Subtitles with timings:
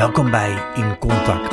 [0.00, 1.50] Welkom bij In Contact,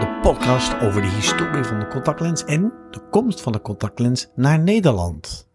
[0.00, 4.58] de podcast over de historie van de contactlens en de komst van de contactlens naar
[4.58, 5.48] Nederland.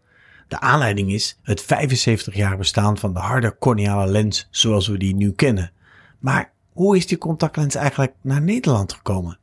[0.48, 5.14] De aanleiding is het 75 jaar bestaan van de harde corneale lens zoals we die
[5.14, 5.72] nu kennen.
[6.18, 9.38] Maar hoe is die contactlens eigenlijk naar Nederland gekomen?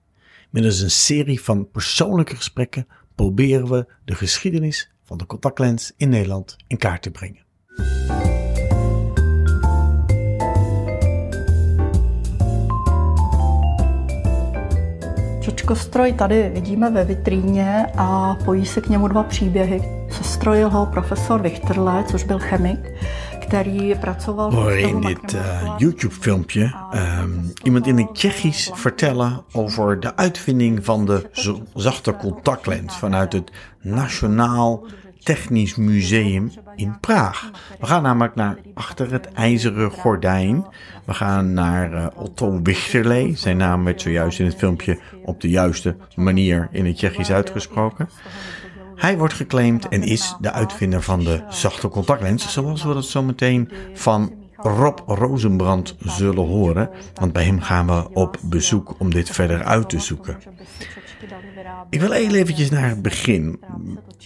[0.50, 6.55] Middels een serie van persoonlijke gesprekken proberen we de geschiedenis van de contactlens in Nederland
[6.68, 7.45] in kaart te brengen.
[15.45, 19.81] Čočkostroj tady vidíme ve vitríně a pojí se k němu dva příběhy.
[20.09, 22.80] Sestrojil ho profesor Wichterle, což byl chemik,
[23.41, 24.52] který pracoval...
[24.52, 25.40] Horen in dit uh,
[25.77, 26.70] YouTube-filmpje
[27.23, 31.30] um, iemand in het Tsjechisch vertellen over de uitvinding van de
[31.76, 33.52] zachte contactlens vanuit het
[33.84, 34.84] Nationaal
[35.25, 37.51] Technisch Museum in Praag.
[37.79, 40.65] We gaan namelijk naar achter het ijzeren gordijn.
[41.05, 43.32] We gaan naar uh, Otto Wichterle.
[43.35, 48.09] Zijn naam werd zojuist in het filmpje op de juiste manier in het Tsjechisch uitgesproken.
[48.95, 53.23] Hij wordt geclaimd en is de uitvinder van de zachte contactlens, zoals we dat zo
[53.23, 56.89] meteen van Rob Rozenbrand zullen horen.
[57.13, 60.37] Want bij hem gaan we op bezoek om dit verder uit te zoeken.
[61.90, 63.60] Ik wil heel eventjes naar het begin.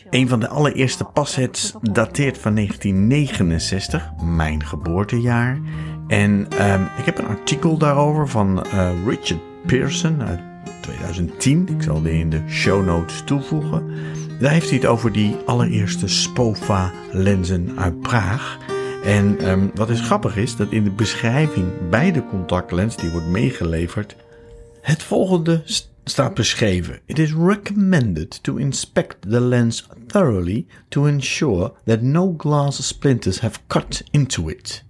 [0.09, 5.59] Een van de allereerste passets dateert van 1969, mijn geboortejaar.
[6.07, 10.39] En um, ik heb een artikel daarover van uh, Richard Pearson uit
[10.81, 11.67] 2010.
[11.67, 13.91] Ik zal die in de show notes toevoegen.
[14.39, 18.57] Daar heeft hij het over die allereerste Spova-lenzen uit Praag.
[19.03, 23.27] En um, wat is grappig is, dat in de beschrijving bij de contactlens die wordt
[23.27, 24.15] meegeleverd,
[24.81, 25.61] het volgende
[26.09, 26.99] staat beschreven.
[27.05, 33.59] It is recommended to inspect the lens thoroughly to ensure that no glass splinters have
[33.67, 34.83] cut into it.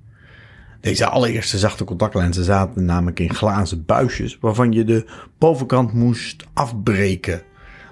[0.82, 5.06] Deze allereerste zachte contactlenzen zaten namelijk in glazen buisjes waarvan je de
[5.38, 7.42] bovenkant moest afbreken.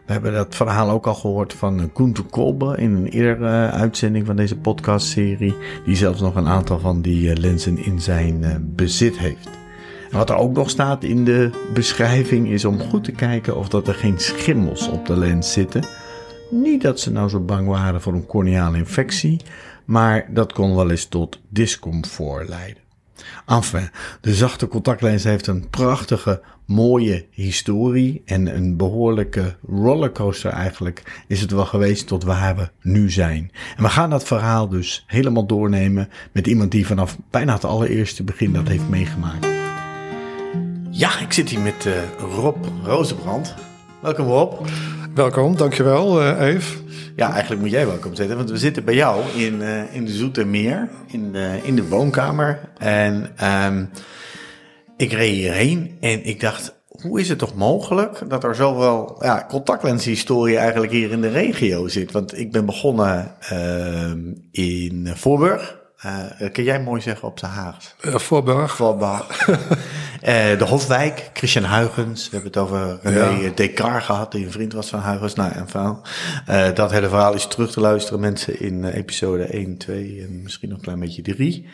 [0.06, 4.36] We hebben dat verhaal ook al gehoord van Gunther Kolbe in een eerdere uitzending van
[4.36, 5.56] deze podcastserie,
[5.86, 9.50] die zelfs nog een aantal van die lenzen in zijn bezit heeft.
[10.12, 13.70] En wat er ook nog staat in de beschrijving is om goed te kijken of
[13.70, 15.86] dat er geen schimmels op de lens zitten.
[16.50, 19.42] Niet dat ze nou zo bang waren voor een corneale infectie,
[19.86, 22.86] maar dat kon wel eens tot discomfort leiden.
[23.46, 23.90] Enfin,
[24.22, 31.52] de zachte contactlens heeft een prachtige, mooie historie en een behoorlijke rollercoaster eigenlijk is het
[31.52, 33.52] wel geweest tot waar we nu zijn.
[33.78, 38.24] En we gaan dat verhaal dus helemaal doornemen met iemand die vanaf bijna het allereerste
[38.24, 39.57] begin dat heeft meegemaakt.
[40.98, 41.94] Ja, ik zit hier met uh,
[42.36, 43.56] Rob Rozenbrand.
[44.00, 44.68] Welkom Rob.
[45.14, 46.78] Welkom, dankjewel uh, Eve.
[47.16, 50.12] Ja, eigenlijk moet jij welkom zitten, want we zitten bij jou in, uh, in de
[50.12, 52.60] Zoetermeer, in de, in de woonkamer.
[52.78, 53.90] En um,
[54.98, 59.46] ik reed hierheen en ik dacht, hoe is het toch mogelijk dat er zoveel ja,
[59.50, 62.12] contactlenshistorie eigenlijk hier in de regio zit?
[62.12, 64.12] Want ik ben begonnen uh,
[64.52, 65.77] in Voorburg.
[66.06, 67.96] Uh, kun jij mooi zeggen op de Haags?
[68.06, 68.76] Uh, Voorburg.
[68.76, 69.48] Voorburg.
[69.48, 69.58] uh,
[70.60, 72.30] de Hofwijk, Christian Huygens.
[72.30, 73.52] We hebben het over René ja.
[73.56, 75.34] Descartes gehad, die een vriend was van Huygens.
[75.34, 76.02] Nou, en verhaal.
[76.74, 80.78] dat hele verhaal is terug te luisteren, mensen, in episode 1, 2 en misschien nog
[80.78, 81.70] een klein beetje 3.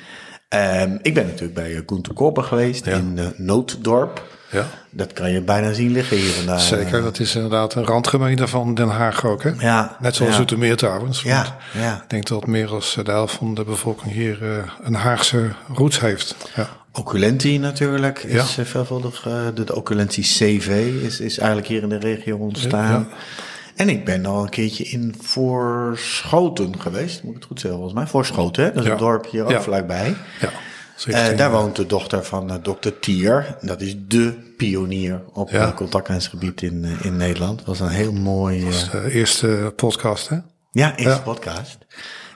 [0.50, 2.96] Um, ik ben natuurlijk bij Gunther Korper geweest ja.
[2.96, 4.24] in Nooddorp.
[4.54, 4.68] Ja.
[4.90, 6.62] Dat kan je bijna zien liggen hier vandaag.
[6.62, 9.44] Zeker, dat is inderdaad een randgemeente van Den Haag ook.
[9.44, 9.52] Hè?
[9.60, 10.38] Ja, Net zoals ja.
[10.38, 11.22] Zoetermeer trouwens.
[11.22, 11.94] Ja, ja.
[11.94, 16.00] Ik denk dat meer dan de helft van de bevolking hier uh, een Haagse roots
[16.00, 16.36] heeft.
[16.56, 16.70] Ja.
[16.92, 18.66] Oculentie natuurlijk is ja.
[18.66, 19.26] veelvuldig.
[19.28, 23.08] Uh, de, de Oculentie CV is, is eigenlijk hier in de regio ontstaan.
[23.76, 27.24] En ik ben al een keertje in Voorschoten geweest.
[27.24, 28.10] Moet ik het goed zeggen volgens mij?
[28.10, 28.72] Voorschoten, hè?
[28.72, 30.16] dat is een dorp hier ook vlakbij.
[30.40, 30.50] Ja.
[31.08, 33.58] Uh, daar woont de dochter van uh, dokter Tier.
[33.62, 35.68] Dat is de pionier op ja.
[35.68, 37.58] uh, contactlensgebied in, in Nederland.
[37.58, 38.64] Dat was een heel mooi...
[38.64, 40.38] Dat was de eerste podcast, hè?
[40.72, 41.20] Ja, eerste ja.
[41.20, 41.78] podcast.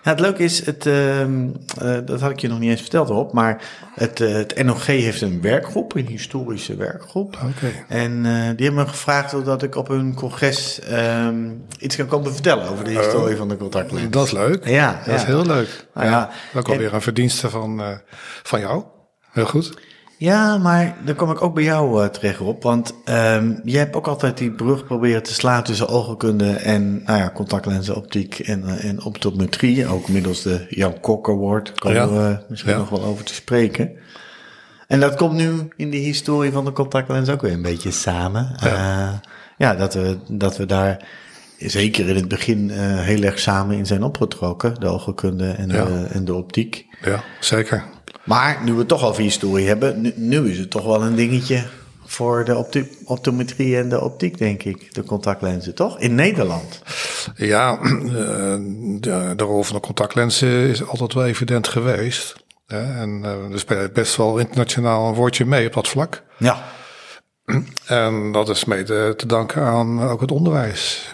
[0.07, 1.25] Ja, het leuke is, het, uh,
[2.05, 3.61] dat had ik je nog niet eens verteld op, maar
[3.93, 7.35] het, uh, het NOG heeft een werkgroep, een historische werkgroep.
[7.35, 7.85] Okay.
[7.87, 12.33] En uh, die hebben me gevraagd of ik op hun congres um, iets kan komen
[12.33, 14.09] vertellen over de historie uh, van de contactlens.
[14.09, 14.67] Dat is leuk.
[14.67, 15.13] Ja, dat ja.
[15.13, 15.87] is heel leuk.
[15.93, 16.29] Nou, ja.
[16.55, 17.81] Ook alweer een verdienste van,
[18.43, 18.83] van jou.
[19.31, 19.77] Heel goed.
[20.17, 22.63] Ja, maar dan kom ik ook bij jou uh, terecht op.
[22.63, 27.19] Want um, jij hebt ook altijd die brug proberen te slaan tussen oogkunde en nou
[27.19, 29.87] ja, contactlenzenoptiek en, uh, en optometrie.
[29.87, 31.79] Ook middels de Jan Kok Award.
[31.79, 32.09] Komen ja.
[32.09, 32.77] we misschien ja.
[32.77, 33.91] nog wel over te spreken.
[34.87, 38.55] En dat komt nu in de historie van de contactlens ook weer een beetje samen.
[38.59, 39.13] Ja, uh,
[39.57, 41.07] ja dat, we, dat we daar
[41.57, 44.79] zeker in het begin heel erg samen in zijn opgetrokken.
[44.79, 46.85] De oogkunde en, de, en de optiek.
[47.01, 47.83] Ja, zeker.
[48.27, 51.15] Maar nu we het toch over historie hebben, nu, nu is het toch wel een
[51.15, 51.63] dingetje
[52.05, 54.93] voor de opti- optometrie en de optiek, denk ik.
[54.93, 55.99] De contactlenzen, toch?
[55.99, 56.81] In Nederland.
[57.35, 57.89] Ja, eh,
[58.99, 62.35] de, de rol van de contactlenzen is altijd wel evident geweest.
[62.67, 62.99] Hè?
[63.01, 66.23] En eh, er speelt best wel internationaal een woordje mee op dat vlak.
[66.37, 66.63] Ja.
[67.85, 71.13] En dat is mede te danken aan ook het onderwijs.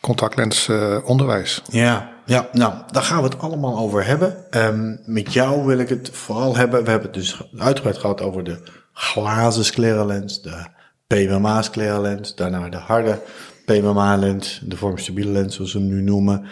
[0.00, 1.62] Contactlensonderwijs.
[1.70, 4.36] Ja, ja, nou, daar gaan we het allemaal over hebben.
[4.50, 6.84] Ehm, met jou wil ik het vooral hebben.
[6.84, 8.58] We hebben het dus uitgebreid gehad over de
[8.92, 10.66] glazen scleralens, de
[11.06, 13.18] PMMA scleralens, daarna de harde
[13.64, 16.44] PMMA lens, de vormstabiele lens zoals we hem nu noemen.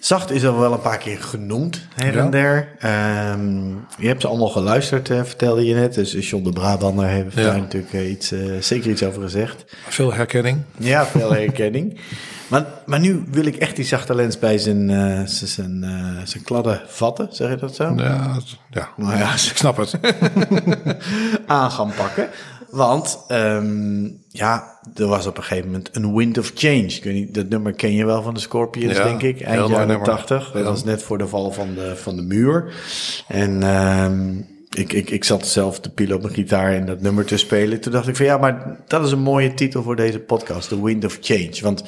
[0.00, 2.30] Zacht is al wel een paar keer genoemd, her en Ja.
[2.30, 2.68] der.
[2.78, 5.94] Ehm, je hebt ze allemaal geluisterd, eh, vertelde je net.
[5.94, 7.42] Dus John de Brabander heeft Ja.
[7.42, 9.64] daar natuurlijk eh, iets, eh, zeker iets over gezegd.
[9.88, 10.58] Veel herkenning.
[10.78, 12.00] Ja, veel herkenning.
[12.54, 16.24] Maar, maar nu wil ik echt die zachte lens bij zijn, eh, zijn, zijn, eh,
[16.24, 17.94] zijn kladden vatten, zeg je dat zo?
[17.96, 18.36] Ja,
[18.70, 18.88] ja.
[18.96, 19.98] Nou ja, ik snap het.
[21.46, 22.28] aan gaan pakken.
[22.70, 26.82] Want ehm, ja, er was op een gegeven moment een wind of change.
[26.82, 29.40] Ik weet niet, dat nummer ken je wel van de Scorpions, Ja, denk ik.
[29.40, 30.06] Eind jaren nummer.
[30.06, 30.50] 80.
[30.52, 30.68] Dat Ja.
[30.68, 32.72] was net voor de val van de, van de muur.
[33.28, 34.36] En ehm,
[34.70, 37.80] ik, ik, ik zat zelf te pielen op mijn gitaar en dat nummer te spelen.
[37.80, 40.68] Toen dacht ik van ja, maar dat is een mooie titel voor deze podcast.
[40.68, 41.58] The Wind of Change.
[41.62, 41.84] Want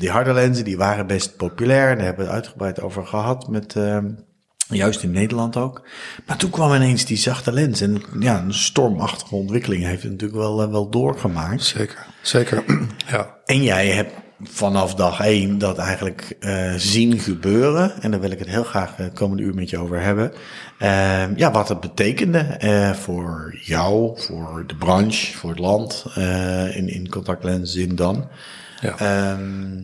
[0.00, 1.88] die harde lenzen, die waren best populair.
[1.90, 3.76] En daar hebben we het uitgebreid over gehad met...
[3.76, 4.06] ehm,
[4.72, 5.82] Juist in Nederland ook.
[6.26, 7.80] Maar toen kwam ineens die zachte lens.
[7.80, 11.62] En ja, een stormachtige ontwikkeling heeft het natuurlijk wel, eh, wel doorgemaakt.
[11.64, 12.64] Zeker, zeker.
[13.10, 13.34] ja.
[13.44, 14.12] En jij hebt
[14.42, 18.02] vanaf dag één dat eigenlijk eh, zien gebeuren.
[18.02, 20.32] En daar wil ik het heel graag de komende uur met je over hebben.
[20.78, 26.04] Eh, ja, wat het betekende eh, voor jou, voor de branche, voor het land.
[26.14, 28.28] eh, in, in contactlenszin dan.
[28.80, 28.98] Ja.
[28.98, 29.82] Ehm,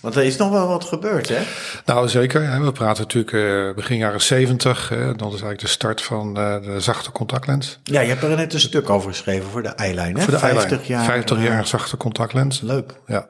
[0.00, 1.38] want er is nog wel wat gebeurd, hè?
[1.84, 2.50] Nou, zeker.
[2.50, 2.60] hè.
[2.60, 4.88] We praten natuurlijk eh, begin jaren 70.
[4.88, 7.78] Hè, dat is eigenlijk de start van eh, de zachte contactlens.
[7.84, 10.16] Ja, je hebt er net een stuk over geschreven voor de eyeliner.
[10.16, 10.22] hè?
[10.22, 10.90] Voor de 50 eyeliner.
[10.90, 11.04] jaar.
[11.04, 12.60] 50 eh, jaar zachte contactlens.
[12.60, 12.92] Leuk.
[13.06, 13.26] Ja.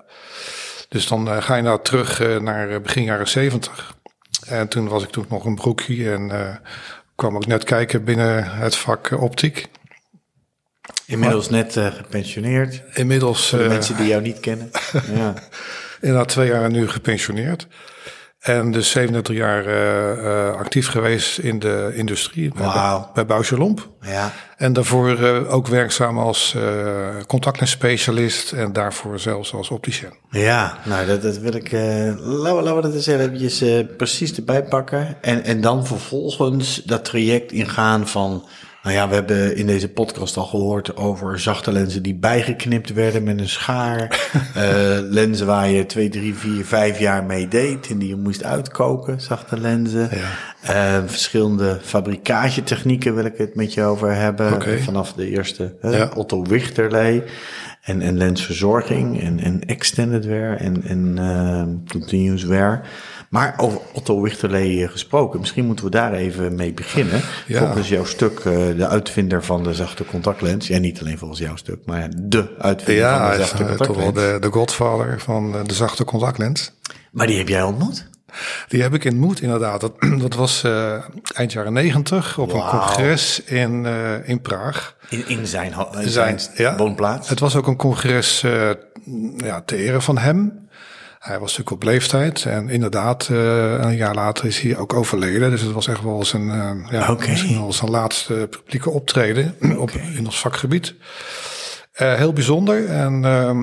[0.88, 3.94] Dus dan ga je nou terug naar begin jaren 70.
[4.46, 6.60] En toen was ik toen nog een broekje en
[7.14, 9.69] kwam ook net kijken binnen het vak optiek.
[11.12, 12.82] Inmiddels net eh, gepensioneerd.
[12.94, 14.70] Inmiddels Voor de eh, mensen die jou niet kennen.
[15.14, 15.35] Ja.
[16.00, 17.67] inderdaad twee jaar nu gepensioneerd.
[18.38, 23.11] En dus 37 jaar eh, actief geweest in de industrie bij, Wauw.
[23.14, 23.88] bij Bausch Lomb.
[24.00, 24.32] ja.
[24.56, 26.56] En daarvoor ook werkzaam als
[27.26, 30.12] contactlensspecialist en daarvoor zelfs als opticien.
[30.31, 31.73] Ja, nou dat, dat wil ik.
[31.73, 33.65] laten, we, dat eens eventjes
[33.97, 35.17] precies erbij pakken.
[35.20, 38.44] En, en dan vervolgens dat traject ingaan van.
[38.82, 43.23] Nou ja, we hebben in deze podcast al gehoord over zachte lenzen die bijgeknipt werden
[43.23, 44.11] met een schaar.
[44.55, 48.44] Eh, lenzen waar je 2, 3, 4, 5 jaar mee deed en die je moest
[48.44, 50.11] uitkoken, zachte lenzen.
[50.61, 54.82] Eh, verschillende fabrikagetechnieken wil ik het met je over hebben.
[54.82, 56.11] Vanaf de eerste Ja.
[56.14, 57.23] Otto Wichterlee.
[57.82, 61.62] En, en lensverzorging en, en extended wear en, en eh,
[61.93, 62.87] continuous wear.
[63.32, 67.20] Maar over Otto Wichterlee eh, gesproken, misschien moeten we daar even mee beginnen.
[67.46, 67.58] Ja.
[67.58, 70.67] Volgens jouw stuk, eh, de uitvinder van de zachte contactlens.
[70.67, 73.87] Ja, niet alleen volgens jouw stuk, maar de uitvinder Ja, van de zachte eh, toch
[73.87, 74.32] wel contactlens.
[74.32, 76.73] de, de godvader van de zachte contactlens.
[77.11, 78.08] Maar die heb jij ontmoet?
[78.69, 79.81] Die heb ik ontmoet inderdaad.
[79.81, 79.93] Dat,
[80.27, 80.65] dat was
[81.34, 83.86] eind jaren negentig op een congres in,
[84.24, 84.96] in Praag.
[85.08, 86.77] In, in zijn, in zijn, Zijn, ja.
[86.77, 87.29] woonplaats?
[87.29, 88.70] Het was ook een congres eh,
[89.36, 90.61] ja, ter ere van hem.
[91.22, 95.50] Hij was natuurlijk op leeftijd en inderdaad, eh, een jaar later is hij ook overleden.
[95.50, 99.91] Dus het was echt wel zijn, eh, ja, misschien wel zijn laatste publieke optreden op,
[99.91, 100.94] in ons vakgebied.
[101.93, 102.86] Eh, heel bijzonder.
[102.88, 103.12] En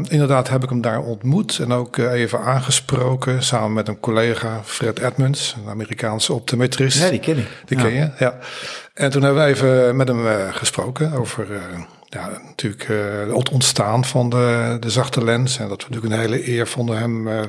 [0.10, 5.00] inderdaad heb ik hem daar ontmoet en ook even aangesproken samen met een collega, Fred
[5.00, 7.00] Edmonds, een Amerikaanse optometrist.
[7.00, 7.48] Ja, die ken ik.
[7.66, 7.84] Die Ja.
[7.84, 8.38] ken je, ja.
[8.94, 11.48] En toen hebben we even met hem gesproken over
[12.10, 15.58] ja, natuurlijk eh, het ontstaan van de, de zachte lens.
[15.60, 17.42] En dat we natuurlijk een hele eer vonden hem eh,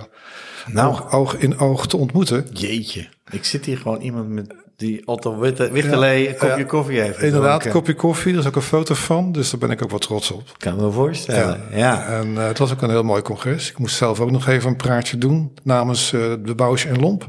[0.66, 0.88] Nou.
[0.92, 2.46] oog, oog in oog te ontmoeten.
[2.52, 6.64] Jeetje, ik zit hier gewoon iemand met die Otto Witte- Wichterlee een kopje Ja.
[6.64, 7.18] koffie heeft.
[7.22, 7.70] Inderdaad, gedronken.
[7.70, 9.32] kopje koffie, daar is ook een foto van.
[9.32, 10.54] Dus daar ben ik ook wat trots op.
[10.58, 12.06] Kan me voorstellen, ja.
[12.06, 13.70] En eh, het was ook een heel mooi congres.
[13.70, 17.28] Ik moest zelf ook nog even een praatje doen namens eh, de Bausch en Lomp.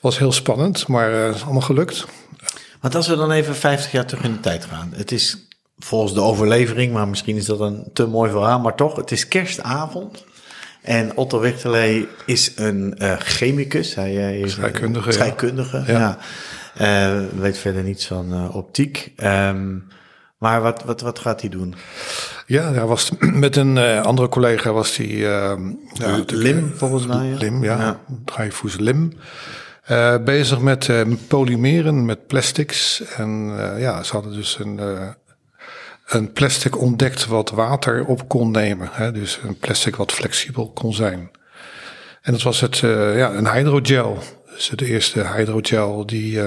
[0.00, 2.06] Was heel spannend, maar eh, allemaal gelukt.
[2.80, 4.92] Want als we dan even 50 jaar terug in de tijd gaan.
[4.94, 5.47] Het is
[5.78, 8.60] volgens de overlevering, maar misschien is dat een te mooi verhaal.
[8.60, 10.24] Maar toch, het is kerstavond.
[10.82, 13.94] En Otto Wichterlee is een eh, chemicus.
[13.94, 15.12] Hij eh, is Scheikundige, ja.
[15.12, 16.18] scheikundige, ja.
[16.74, 19.12] Eh, weet verder niets van optiek.
[19.16, 19.76] Ehm,
[20.38, 21.74] maar wat, wat, wat gaat hij doen?
[22.46, 23.10] Ja, hij was
[23.44, 25.06] met een andere collega was hij...
[25.08, 25.58] eh,
[25.92, 27.26] ja, Lim, volgens mij.
[27.26, 27.36] ja.
[27.36, 27.76] Lim, ja.
[27.78, 28.00] Ja.
[28.24, 29.12] Dreyfus Lim.
[30.24, 30.90] Bezig met
[31.28, 33.02] polymeren, met plastics.
[33.16, 34.80] En ja, ze hadden dus een,
[36.08, 38.88] een plastic ontdekt wat water op kon nemen.
[38.92, 39.12] Hè?
[39.12, 41.30] Dus een plastic wat flexibel kon zijn.
[42.22, 44.18] En dat was het, ja, een hydrogel.
[44.50, 46.40] Dus de eerste hydrogel die,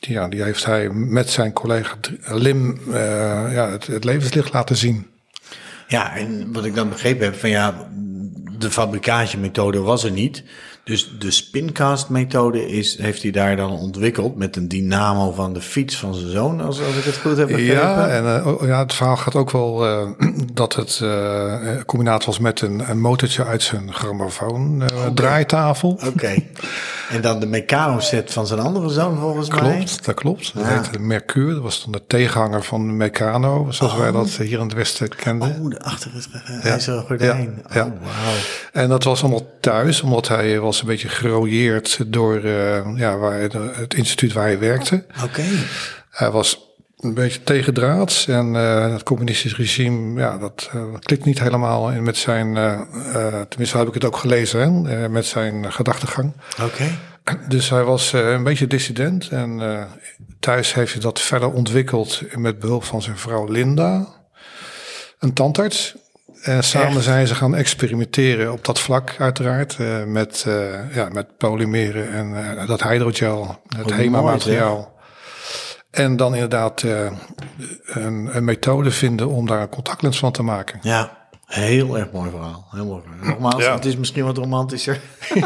[0.00, 1.94] die, ja, die heeft hij met zijn collega
[2.24, 2.80] Lim
[3.50, 5.06] ja, het, levenslicht laten zien.
[5.86, 7.88] Ja, en wat ik dan begrepen heb van ja,
[8.58, 10.42] de fabrikagemethode was er niet.
[10.90, 15.96] Dus de spincast-methode is, heeft hij daar dan ontwikkeld met een dynamo van de fiets
[15.96, 17.74] van zijn zoon, als, als ik het goed heb begrepen.
[17.74, 20.08] Ja, en uh, ja, het verhaal gaat ook wel uh,
[20.52, 21.56] dat het uh,
[21.86, 25.10] combinatie was met een, een motortje uit zijn grammofoon okay.
[25.14, 25.98] draaitafel.
[26.06, 26.34] Oké.
[27.10, 29.76] En dan de Meccano-set van zijn andere zoon volgens klopt, mij.
[29.76, 30.54] Klopt, dat klopt.
[30.54, 31.52] Dat heette Mercure.
[31.52, 35.08] Dat was dan de tegenhanger van de Meccano, zoals wij dat hier in het Westen
[35.08, 35.60] kenden.
[35.60, 36.28] Oh, achter het
[36.62, 37.62] ijzeren gordijn.
[37.68, 37.84] Ja, ja.
[37.84, 38.34] Oh, wow.
[38.72, 43.40] En dat was allemaal thuis, omdat hij was een beetje gerooieerd door uh, ja, waar,
[43.40, 45.04] het instituut waar hij werkte.
[45.16, 45.24] Oké.
[45.24, 45.66] Okay.
[46.10, 46.69] Hij was
[47.00, 52.02] een beetje tegendraads en uh, het communistisch regime, ja, dat uh, klikt niet helemaal in
[52.02, 52.80] met zijn, uh,
[53.48, 56.32] tenminste heb ik het ook gelezen, hè, met zijn gedachtegang.
[56.62, 56.84] Oké.
[57.48, 59.60] Dus hij was een beetje dissident en
[60.40, 64.06] thuis heeft hij dat verder ontwikkeld met behulp van zijn vrouw Linda,
[65.18, 65.96] een tandarts.
[66.42, 67.04] En samen Echt?
[67.04, 69.76] zijn ze gaan experimenteren op dat vlak, uiteraard.
[70.06, 70.46] Met,
[70.92, 74.99] ja, met polymeren en dat hydrogel, het HEMA-materiaal.
[75.90, 80.78] En dan inderdaad een, een, methode vinden om daar een contactlens van te maken.
[80.82, 81.18] Ja,
[81.50, 82.66] heel erg mooi verhaal.
[82.70, 83.28] Heel mooi verhaal.
[83.28, 83.74] Nogmaals, ja.
[83.74, 85.00] het is misschien wat romantischer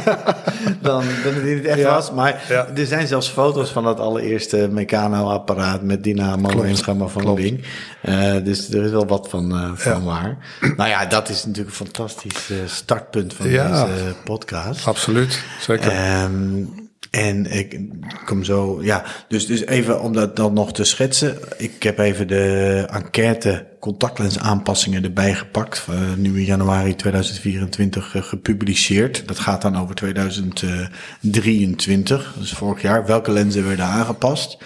[0.80, 1.94] dan, dan het niet echt ja.
[1.94, 2.12] was.
[2.12, 2.68] Maar ja.
[2.74, 7.64] er zijn zelfs foto's van dat allereerste Meccano-apparaat met dynamo en schema van een ding.
[8.02, 10.36] Uh, dus er is wel wat van, uh, van waar.
[10.76, 14.86] nou ja, dat is natuurlijk een fantastisch uh, startpunt van deze podcast.
[14.86, 16.22] Absoluut, zeker.
[16.22, 16.83] Um,
[17.14, 17.80] en ik
[18.24, 21.38] kom zo, ja, dus, dus even om dat dan nog te schetsen.
[21.56, 25.86] Ik heb even de enquête contactlens aanpassingen erbij gepakt.
[25.90, 29.28] Uh, nu in januari 2024 uh, gepubliceerd.
[29.28, 33.06] Dat gaat dan over 2023, dus vorig jaar.
[33.06, 34.58] Welke lenzen werden aangepast?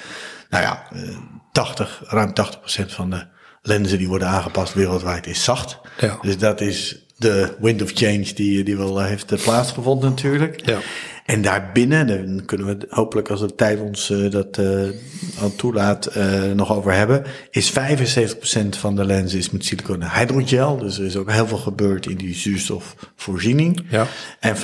[0.50, 1.16] Nou ja, uh,
[1.52, 2.32] 80, ruim 80%
[2.86, 3.26] van de
[3.62, 5.78] lenzen die worden aangepast wereldwijd is zacht.
[6.00, 6.18] Ja.
[6.22, 10.66] Dus dat is de wind of change die, die wel heeft plaatsgevonden natuurlijk.
[10.66, 10.78] Ja.
[11.28, 14.88] En daarbinnen, dan kunnen we hopelijk als de tijd ons uh, dat uh,
[15.40, 17.74] al toelaat uh, nog over hebben, is 75%
[18.68, 20.76] van de lens is met silicone hydrogel.
[20.76, 23.86] Dus er is ook heel veel gebeurd in die zuurstofvoorziening.
[23.90, 24.06] Ja.
[24.40, 24.60] En 50%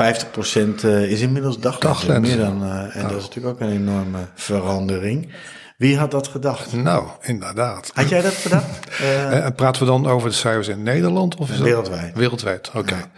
[1.08, 2.04] is inmiddels daglens.
[2.04, 5.28] Meer dan, en dat is natuurlijk ook een enorme verandering.
[5.76, 6.72] Wie had dat gedacht?
[6.72, 7.90] Nou, inderdaad.
[7.94, 9.00] Had jij dat gedacht?
[9.02, 11.36] Uh, praten we dan over de cijfers in Nederland?
[11.36, 12.06] Of is wereldwijd.
[12.06, 12.14] Dat?
[12.14, 12.78] Wereldwijd, oké.
[12.78, 12.98] Okay.
[12.98, 13.08] Ja.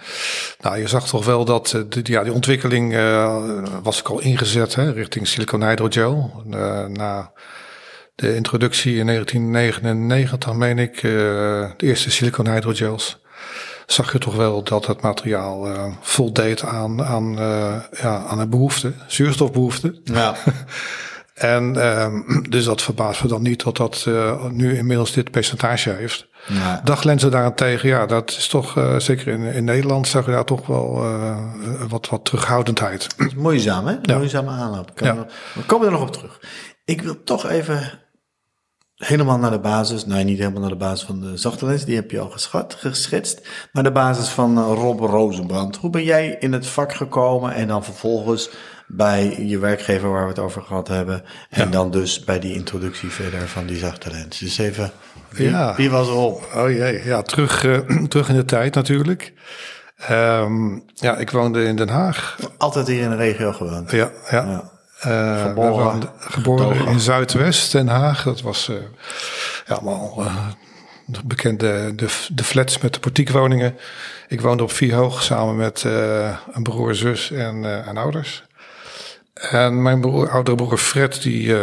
[0.61, 3.37] Nou, je zag toch wel dat de, ja, die ontwikkeling uh,
[3.83, 6.43] was ik al ingezet hè, richting silicon hydrogel.
[6.51, 7.33] Uh, na
[8.15, 13.19] de introductie in 1999, meen ik, de eerste silicon hydrogels
[13.87, 18.51] zag je toch wel dat het materiaal uh, voldeed aan, aan, uh, ja, aan een
[18.51, 20.01] behoefte, zuurstofbehoefte.
[20.05, 20.35] Ja.
[21.37, 25.91] En um, dus dat verbaast me dan niet dat dat uh, nu inmiddels dit percentage
[25.91, 26.29] heeft.
[26.49, 26.81] Ja.
[26.85, 30.67] Daglenzen daarentegen, ja, dat is toch, uh, zeker in, in Nederland, zag je daar toch
[30.67, 31.39] wel uh,
[31.89, 33.07] wat, wat terughoudendheid.
[33.37, 33.97] Moeizaam, hè?
[34.03, 34.17] Ja.
[34.17, 34.93] Moeizame aanloop.
[34.95, 35.27] Ja.
[35.55, 36.41] We komen er nog op terug.
[36.85, 38.07] Ik wil toch even
[38.97, 41.95] helemaal naar de basis, nou niet helemaal naar de basis van de zachte lens, die
[41.95, 45.77] heb je al geschat, geschetst, maar de basis van Rob Rozenbrand.
[45.77, 48.51] Hoe ben jij in het vak gekomen en dan vervolgens
[48.87, 51.23] bij je werkgever waar we het over gehad hebben.
[51.51, 51.71] En ja.
[51.71, 54.39] dan dus bij die introductie verder van die zachte lens.
[54.39, 54.91] Dus even,
[55.29, 55.75] wie, ja.
[55.77, 56.49] wie was erop?
[56.55, 57.79] Oh jee, ja, terug, uh,
[58.09, 59.33] terug in de tijd natuurlijk.
[60.11, 62.39] Um, ja, ik woonde in Den Haag.
[62.59, 63.91] Altijd hier in de regio gewoond?
[63.91, 64.45] Ja, ja.
[64.45, 64.75] ja.
[65.07, 68.23] Uh, geboren geboren in Zuidwest Den Haag.
[68.23, 68.77] Dat was uh,
[69.67, 70.37] ja, allemaal uh,
[71.25, 73.77] bekende de, de flats met de portiekwoningen.
[74.29, 75.85] Ik woonde op Vierhoog samen met
[76.53, 78.45] een broer, zus en, en ouders.
[79.37, 81.55] En mijn broer, oudere broer Fred, die,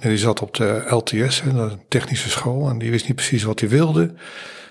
[0.00, 3.68] die zat op de LTS, de technische school, en die wist niet precies wat hij
[3.68, 4.14] wilde.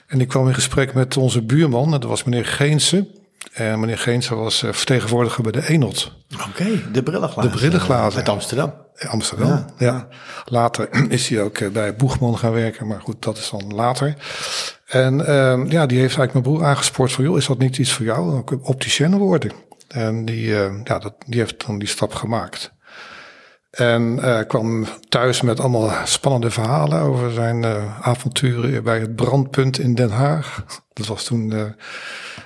[0.07, 3.07] En ik kwam in gesprek met onze buurman, dat was meneer Geense.
[3.51, 6.13] En meneer Geense was uh, vertegenwoordiger bij de Enot.
[6.33, 7.51] Oké, okay, de brillenglazen.
[7.51, 8.19] De brillenglazen.
[8.19, 8.73] Uit Amsterdam.
[9.09, 9.65] Amsterdam, ja.
[9.77, 10.07] ja.
[10.45, 14.15] Later is hij ook eh, bij Boegman gaan werken, maar goed, dat is dan later.
[14.85, 15.25] En uh,
[15.69, 18.43] ja, die heeft eigenlijk mijn broer aangespoord van, joh, is dat niet iets voor jou?
[18.61, 19.51] Opticien worden.
[19.93, 22.73] En die, uh, ja, dat, die heeft dan die stap gemaakt.
[23.71, 29.79] En uh, kwam thuis met allemaal spannende verhalen over zijn uh, avonturen bij het brandpunt
[29.79, 30.65] in Den Haag.
[30.93, 31.73] Dat was toen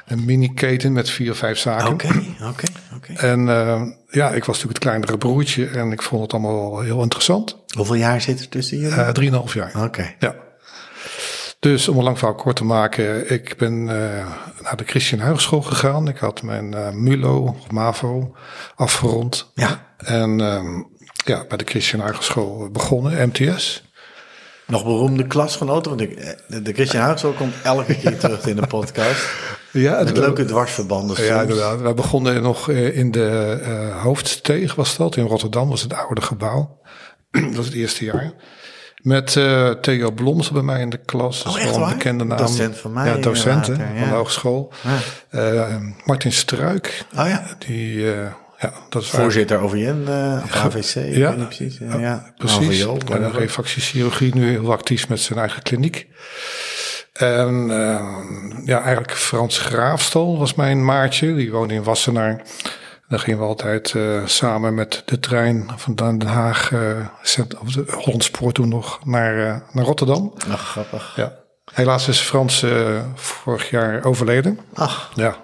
[0.06, 1.88] een mini-keten met vier of vijf zaken.
[1.88, 2.08] Oké,
[2.50, 3.14] oké, Oké.
[3.14, 6.80] En eh, ja, ik was natuurlijk het kleinere broertje en ik vond het allemaal wel
[6.80, 7.58] heel interessant.
[7.75, 8.96] Hoeveel jaar zit er tussen jullie?
[8.96, 9.84] Eh drieënhalf jaar.
[9.84, 10.14] Oké.
[10.20, 10.36] Ja.
[11.66, 14.28] Dus om een lang verhaal kort te maken, ik ben eh,
[14.62, 16.08] naar de Christian Hogeschool gegaan.
[16.08, 18.36] Ik had mijn eh, MULO, of MAVO,
[18.76, 19.52] afgerond.
[19.54, 19.96] Ja.
[19.98, 20.84] En ehm,
[21.26, 23.84] ja, bij de Christian Hogeschool begonnen, MTS.
[24.68, 29.28] Nog beroemde klasgenoten, want eh, de, Christian Huigsel komt elke keer terug in de podcast.
[29.72, 31.24] Ja, Met leuke dwarsverbanden.
[31.24, 31.82] Ja, inderdaad.
[31.82, 35.70] Wij begonnen nog in de eh, hoofdsteeg, was dat, in Rotterdam.
[35.70, 36.80] was het oude gebouw.
[37.32, 38.34] dat was het eerste jaar.
[39.06, 41.44] Met eh, Theo Bloms bij mij in de klas.
[41.44, 41.98] Dat Oh, is echt wel een waar?
[41.98, 42.38] bekende naam.
[42.38, 44.74] Docent van mij Ja, docent hè, later, van de hogeschool.
[45.32, 45.40] Ja.
[45.40, 47.44] Eh, Martin Struik, Oh ja.
[47.68, 51.32] die, eh, ja, dat is Voorzitter OVN, eh AVC, Ja.
[51.32, 51.78] precies.
[51.78, 52.34] Ja, ja.
[52.38, 52.84] Precies.
[52.84, 56.08] AVO, Bij de refractiechirurgie nu heel actief met zijn eigen kliniek.
[57.14, 58.06] En eh,
[58.66, 61.36] ja, eigenlijk Frans Graafstal was mijn maatje.
[61.36, 62.42] Die woonde in Wassenaar.
[63.08, 66.72] Dan gingen we altijd eh, samen met de trein van Den Haag,
[67.22, 70.34] cent- of de Hollandspoor toen nog, naar, eh, naar Rotterdam.
[70.52, 71.14] Ach, grappig.
[71.16, 71.34] Ja.
[71.74, 72.66] Helaas is Frans
[73.16, 74.60] vorig jaar overleden.
[74.74, 75.36] Ach, Ja.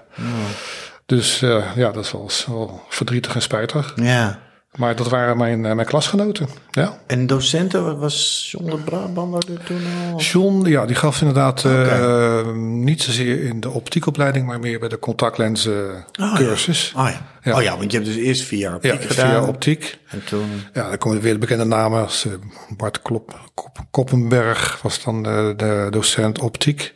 [1.06, 3.92] Dus eh, ja, dat is wel, wel verdrietig en spijtig.
[3.96, 4.40] ja.
[4.82, 6.48] Maar dat waren mijn, eh, mijn klasgenoten.
[6.72, 6.98] Ja.
[7.08, 10.20] En docenten, was John de Brabander er toen al?
[10.20, 15.00] John, ja, die gaf inderdaad eh, niet zozeer in de optiekopleiding, maar meer bij de
[15.00, 16.94] contactlenzen Oh, cursus.
[16.98, 17.22] Oh ja.
[17.44, 17.56] Ja.
[17.56, 19.30] Oh ja, want je hebt dus eerst vier jaar Ja, optiek gedaan.
[19.30, 19.98] via optiek.
[20.10, 20.50] En toen...
[20.74, 22.32] Ja, dan komen weer de bekende namen als eh,
[22.78, 26.94] Bart Klop, Kop, Koppenberg was dan de, de docent optiek.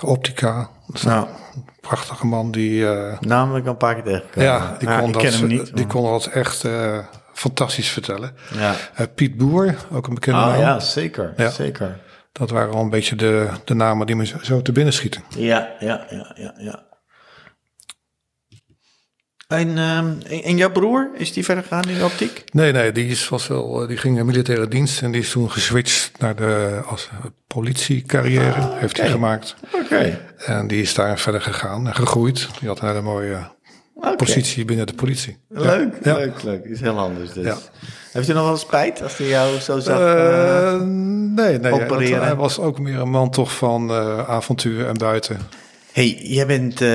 [0.00, 1.26] Optica, is Nou,
[1.80, 2.88] prachtige man die...
[2.88, 4.48] eh, namelijk een paar keer tegengekomen.
[4.48, 5.76] ja, die Ah, kon, dat, hem niet.
[5.76, 6.98] die kon dat echt eh,
[7.32, 8.32] fantastisch vertellen.
[8.54, 8.74] Ja.
[8.94, 10.60] Eh, Piet Boer, ook een bekende Oh naam.
[10.60, 11.32] ja, zeker.
[11.36, 11.50] Ja.
[11.50, 11.98] Zeker.
[12.32, 15.22] Dat waren al een beetje de, de namen die me zo, zo te binnen schieten.
[15.28, 16.82] Ja, ja, ja, ja, ja.
[19.48, 22.44] En, ehm, en jouw broer, is die verder gegaan in de optiek?
[22.52, 25.30] Nee, nee, die, is, was wel, eh, die ging in militaire dienst en die is
[25.30, 29.54] toen geswitcht naar de als, eh, politiecarrière, heeft hij gemaakt.
[29.72, 30.20] Oké.
[30.36, 32.48] En die is daar verder gegaan en gegroeid.
[32.60, 33.52] Die had een hele mooie
[33.94, 34.16] Oké.
[34.16, 35.38] positie binnen de politie.
[35.48, 36.14] Leuk, Ja.
[36.14, 36.64] leuk, leuk.
[36.64, 37.44] Is heel anders dus.
[37.44, 37.56] Ja.
[38.12, 39.98] Heeft u nog wel spijt als hij jou zo zag?
[39.98, 40.80] Eh, eh,
[41.34, 42.24] nee, nee opereren.
[42.24, 45.38] hij was ook meer een man toch van eh, avontuur en buiten.
[45.92, 46.88] hey, jij bent, eh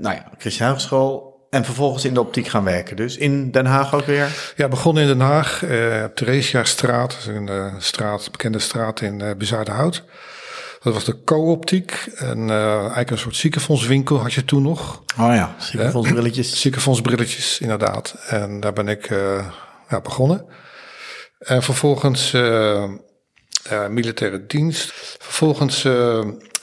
[0.00, 2.96] nou ja, Christian Hogeschool en vervolgens in de optiek gaan werken.
[2.96, 4.52] Dus in Den Haag ook weer?
[4.56, 9.34] Ja, begonnen in Den Haag, eh op Theresiastraat, is een eh, straat, bekende straat in
[9.38, 10.04] Bezuidenhout.
[10.82, 12.08] Dat was de co-optiek.
[12.16, 15.02] En eh, eigenlijk een soort ziekenfondswinkel had je toen nog.
[15.20, 16.60] Oh ja, ziekenfondsbrilletjes.
[16.60, 18.14] Ziekenfondsbrilletjes, inderdaad.
[18.28, 19.08] En daar ben ik
[19.88, 20.44] ja, begonnen.
[21.38, 22.32] En vervolgens
[23.88, 24.92] militaire dienst.
[25.18, 25.82] Vervolgens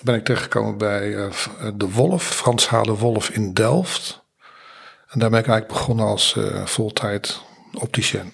[0.01, 1.29] ben ik terechtgekomen bij
[1.75, 2.81] de Wolf, Frans H.
[2.81, 4.22] de Wolf in Delft.
[5.13, 7.41] En daar ben ik eigenlijk begonnen als eh voltijd
[7.73, 8.33] opticien.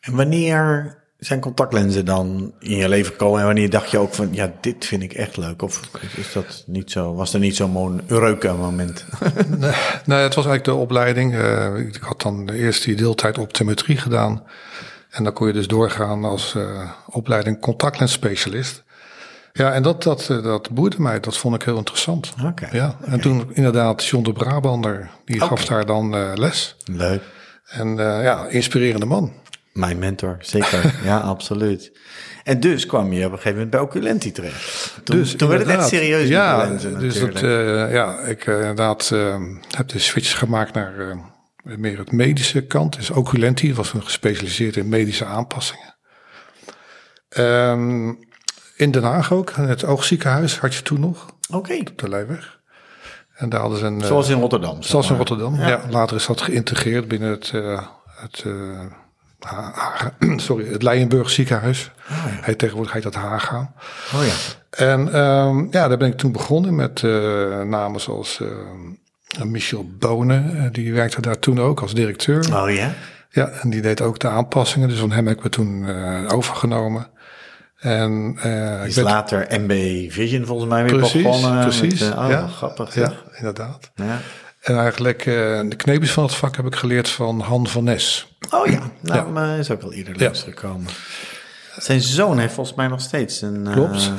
[0.00, 3.40] En wanneer zijn contactlenzen dan in je leven gekomen?
[3.40, 5.62] En wanneer dacht je ook van, ja, dit vind ik echt leuk?
[5.62, 5.80] Of
[6.16, 9.04] is dat niet zo, was er niet zo'n Eureka-moment?
[10.04, 11.34] Nee, het was eigenlijk de opleiding.
[11.34, 14.42] Eh, ik had dan eerst die deeltijd optometrie gedaan.
[15.10, 18.84] En dan kon je dus doorgaan als eh, opleiding contactlensspecialist.
[19.58, 21.20] Ja, en dat, dat, eh, dat boeide mij.
[21.20, 22.34] Dat vond ik heel interessant.
[22.44, 26.76] Oké, Ja, en toen inderdaad John de Brabander, die gaf daar dan eh, les.
[26.84, 27.22] Leuk.
[27.64, 29.32] En eh, ja, inspirerende man.
[29.72, 30.94] Mijn mentor, zeker.
[31.04, 31.92] ja, absoluut.
[32.44, 35.00] En dus kwam je op een gegeven moment bij Oculenti terecht.
[35.04, 37.40] Toen, dus toen werd het echt serieus Ja, lenzen dus dat,
[37.90, 39.36] ja, ik inderdaad eh,
[39.76, 41.18] heb de switch gemaakt naar
[41.64, 42.96] meer het medische kant.
[42.96, 45.96] Dus Oculenti was gespecialiseerd in medische aanpassingen.
[47.28, 48.12] Ehm,
[48.78, 52.58] in Den Haag ook, in het oogziekenhuis had je toen nog, Oké, op de Leijweg.
[53.34, 54.00] En daar hadden ze een...
[54.00, 54.74] eh, zoals in Rotterdam.
[54.76, 55.16] zeg Zoals in.
[55.16, 55.54] Rotterdam.
[55.54, 55.80] Ja.
[55.90, 57.82] later is dat geïntegreerd binnen het, eh,
[58.20, 61.90] het, eh, sorry, het Leijenburg ziekenhuis.
[62.40, 63.72] Hij tegenwoordig heet dat Haga.
[64.14, 64.32] Oh ja.
[64.70, 67.10] En ehm, ja, daar ben ik toen begonnen met eh,
[67.62, 68.40] namen zoals
[69.44, 70.72] Michel Bonen.
[70.72, 72.56] die werkte daar toen ook als directeur.
[72.56, 72.94] Oh ja?
[73.30, 74.88] Ja, en die deed ook de aanpassingen.
[74.88, 77.06] Dus van hem heb ik me toen eh, overgenomen.
[77.78, 78.36] En
[78.82, 79.72] ik Is later MB
[80.12, 81.60] Vision volgens mij weer precies, begonnen.
[81.62, 82.00] precies.
[82.00, 82.94] Met, eh, oh, ja, grappig.
[82.94, 83.90] Ja, inderdaad.
[83.94, 84.18] Ja.
[84.62, 88.36] En eigenlijk eh, de kneepjes van het vak heb ik geleerd van Han van Nes.
[88.50, 89.24] Oh ja, nou, Ja.
[89.24, 90.24] maar is ook al eerder Ja.
[90.24, 90.86] langsgekomen.
[91.76, 94.12] Zijn zoon heeft volgens mij nog steeds een Klopt,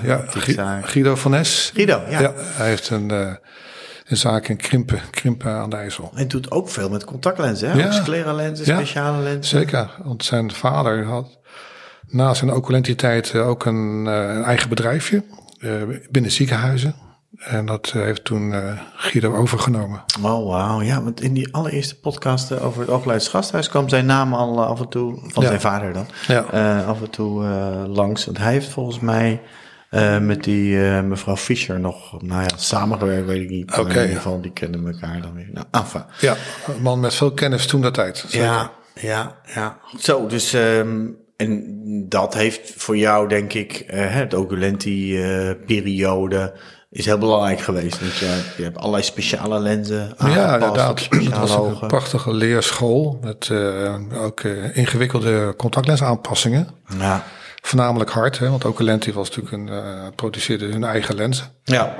[0.45, 0.81] ja.
[0.81, 1.71] Guido van Nes.
[1.73, 2.33] Guido, ja.
[2.35, 6.11] hij heeft een, een zaak in Krimpen, Krimpen aan de IJssel.
[6.13, 7.77] Hij doet ook veel met contactlenzen, hè?
[7.79, 7.91] Ja.
[7.91, 9.59] Scleralenzen, speciale lenzen.
[9.59, 11.38] Zeker, want zijn vader had
[12.09, 15.23] na zijn oculentiteit eh, ook een, eh, een eigen bedrijfje
[15.59, 15.71] eh,
[16.09, 16.95] binnen ziekenhuizen.
[17.39, 20.03] En dat heeft toen uh, Guido overgenomen.
[20.21, 20.81] Oh, wauw.
[20.81, 24.79] Ja, want in die allereerste podcast over het Oogleids Gasthuis kwam zijn naam al af
[24.79, 26.81] en toe, van zijn vader dan, ja.
[26.81, 27.43] af en toe
[27.87, 28.25] langs.
[28.25, 29.41] Want hij heeft volgens mij
[30.21, 33.71] met die mevrouw Fischer nog, nou ja, samengewerkt, weet ik niet.
[33.71, 33.81] Oké.
[33.81, 35.49] in ieder geval, die kennen elkaar dan weer.
[35.51, 36.03] Nou, enfin.
[36.19, 36.35] Ja,
[36.67, 38.17] een man met veel kennis toen dat tijd.
[38.27, 38.47] Zeker.
[38.47, 39.77] Ja, ja, ja.
[39.97, 40.53] Zo, dus...
[40.53, 41.63] Um, en
[42.09, 46.53] dat heeft voor jou, denk ik, uh, de Oculenti-periode
[46.89, 47.99] is heel belangrijk geweest.
[47.99, 51.07] Want je, je hebt allerlei speciale lenzen Ja, inderdaad.
[51.09, 56.67] Het was een prachtige leerschool met uh, ook uh, ingewikkelde contactlensaanpassingen.
[56.97, 57.23] Ja.
[57.61, 61.45] Voornamelijk hard, hè, want Oculenti was natuurlijk een, uh, produceerde hun eigen lenzen.
[61.63, 61.95] Ja.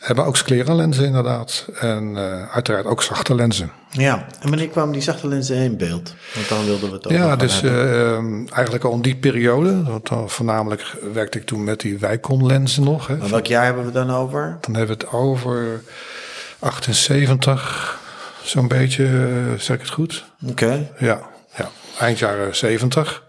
[0.00, 1.68] Hebben ook sclera-lenzen inderdaad.
[1.80, 3.72] En uh, uiteraard ook zachte lenzen.
[3.90, 6.14] Ja, en wanneer kwamen die zachte lenzen in beeld?
[6.34, 8.16] Want dan wilden we het ook Ja, dus uh,
[8.52, 9.82] eigenlijk al in die periode.
[9.82, 13.06] Want dan voornamelijk werkte ik toen met die Wijkon-lenzen nog.
[13.06, 13.16] Hè.
[13.16, 14.58] Maar welk jaar hebben we dan over?
[14.60, 15.82] Dan hebben we het over
[16.58, 17.98] 78,
[18.42, 20.24] zo'n beetje, uh, zeg ik het goed?
[20.42, 20.50] Oké.
[20.50, 20.90] Okay.
[20.98, 21.20] Ja,
[21.56, 23.22] ja, eind jaren 70.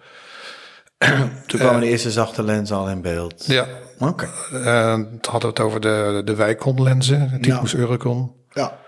[1.47, 3.45] Toen kwamen de eerste zachte lenzen al in beeld.
[3.45, 3.65] Ja.
[3.99, 4.29] Oké.
[4.51, 4.61] Okay.
[4.61, 7.77] Uh, hadden we het over de, de Wijkon-lenzen, Typus ja.
[7.77, 8.31] Eurocon.
[8.49, 8.79] Ja.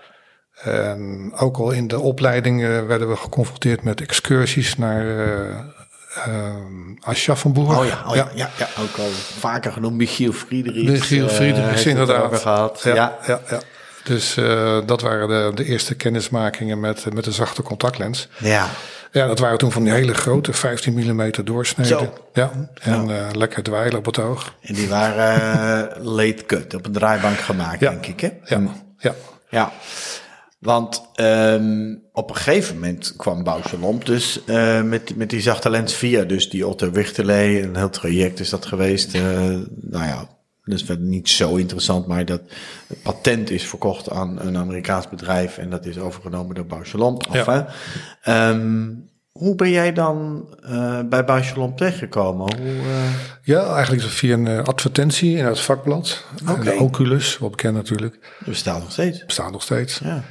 [0.62, 5.58] En ook al in de opleiding werden we geconfronteerd met excursies naar uh,
[6.28, 6.54] uh,
[7.00, 7.78] Aschaffenburg.
[7.78, 10.90] Oh ja, oh ja, ja, ja, ook al vaker genoemd Michiel Friedrichs.
[10.90, 12.40] Michiel Friedrichs, inderdaad.
[12.40, 12.80] Gehad.
[12.84, 13.60] Ja, ja, ja.
[14.04, 14.34] Dus
[14.86, 18.28] dat waren de, de eerste kennismakingen met, met de zachte contactlens.
[18.38, 18.68] Ja.
[19.12, 21.98] Ja, dat waren toen van die hele grote 15 mm doorsneden.
[21.98, 22.12] Zo.
[22.32, 23.28] Ja, en ja.
[23.32, 24.54] lekker dweilen op het oog.
[24.60, 27.90] En die waren late cut, op een draaibank gemaakt, ja.
[27.90, 28.30] denk ik, hè?
[28.44, 28.62] Ja,
[28.98, 29.14] ja.
[29.48, 29.72] Ja.
[30.58, 35.70] Want um, op een gegeven moment kwam Bouwse Lomp dus uh, met, met die zachte
[35.70, 37.62] lens via dus die Otto Wichterlee.
[37.62, 39.14] Een heel traject is dat geweest.
[39.14, 39.22] Uh,
[39.80, 40.28] nou ja,
[40.64, 42.40] dus verder niet zo interessant, maar dat
[42.86, 46.66] het patent is verkocht aan een Amerikaans bedrijf en dat is overgenomen door.
[47.32, 47.68] Ja.
[48.50, 52.56] Um, hoe ben jij dan uh, bij Bouwse terechtgekomen?
[52.56, 53.14] Hoe, uh...
[53.42, 56.24] Ja, eigenlijk via een advertentie in het vakblad.
[56.50, 56.76] Okay.
[56.76, 58.18] Oculus, wat bekend natuurlijk.
[58.38, 59.24] Dat bestaat nog steeds.
[59.24, 59.98] Bestaat nog steeds.
[59.98, 60.22] Ja.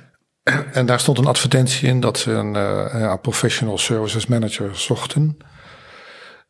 [0.72, 5.38] En daar stond een advertentie in dat ze een uh, ja, professional services manager zochten.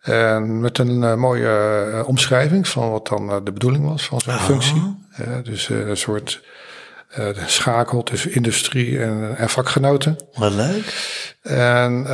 [0.04, 4.22] En met een uh, mooie uh, omschrijving van wat dan uh, de bedoeling was van
[4.22, 4.96] zo'n functie.
[5.44, 6.42] dus een soort
[7.46, 10.18] schakel tussen industrie en, en vakgenoten.
[10.34, 10.94] Wat leuk.
[11.42, 12.06] En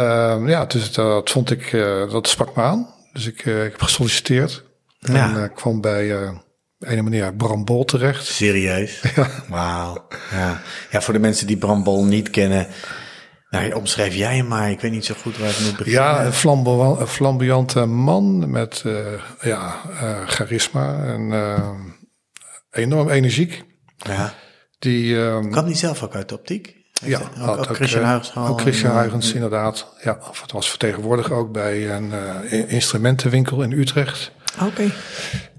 [0.45, 1.71] ja, dus dat vond ik,
[2.11, 2.87] dat sprak me aan.
[3.13, 4.63] Dus ik, ik heb gesolliciteerd.
[4.99, 5.35] Ja.
[5.35, 6.11] En kwam bij
[6.79, 8.25] een meneer Bram Bol terecht.
[8.25, 9.01] Serieus?
[9.15, 9.27] Ja.
[9.47, 10.07] Wauw.
[10.31, 10.61] Ja.
[10.91, 12.67] ja, voor de mensen die Bram Bol niet kennen.
[13.49, 14.71] Nou, omschrijf jij hem maar.
[14.71, 16.03] Ik weet niet zo goed waar ik moet beginnen.
[16.03, 18.97] Ja, een, flamboyant, een flamboyante man met uh,
[19.41, 21.69] ja, uh, charisma en uh,
[22.71, 23.63] enorm energiek.
[23.95, 24.33] Ja.
[24.79, 26.77] Die, um, Kwam die zelf ook uit de optiek?
[26.93, 28.35] Ja, ook, ook, ook Christian Huygens.
[28.35, 29.93] Ook Christian Huygens, inderdaad.
[30.03, 32.11] Ja, of het was vertegenwoordiger ook bij een
[32.67, 34.31] instrumentenwinkel in Utrecht.
[34.55, 34.65] Oké.
[34.65, 34.91] Okay.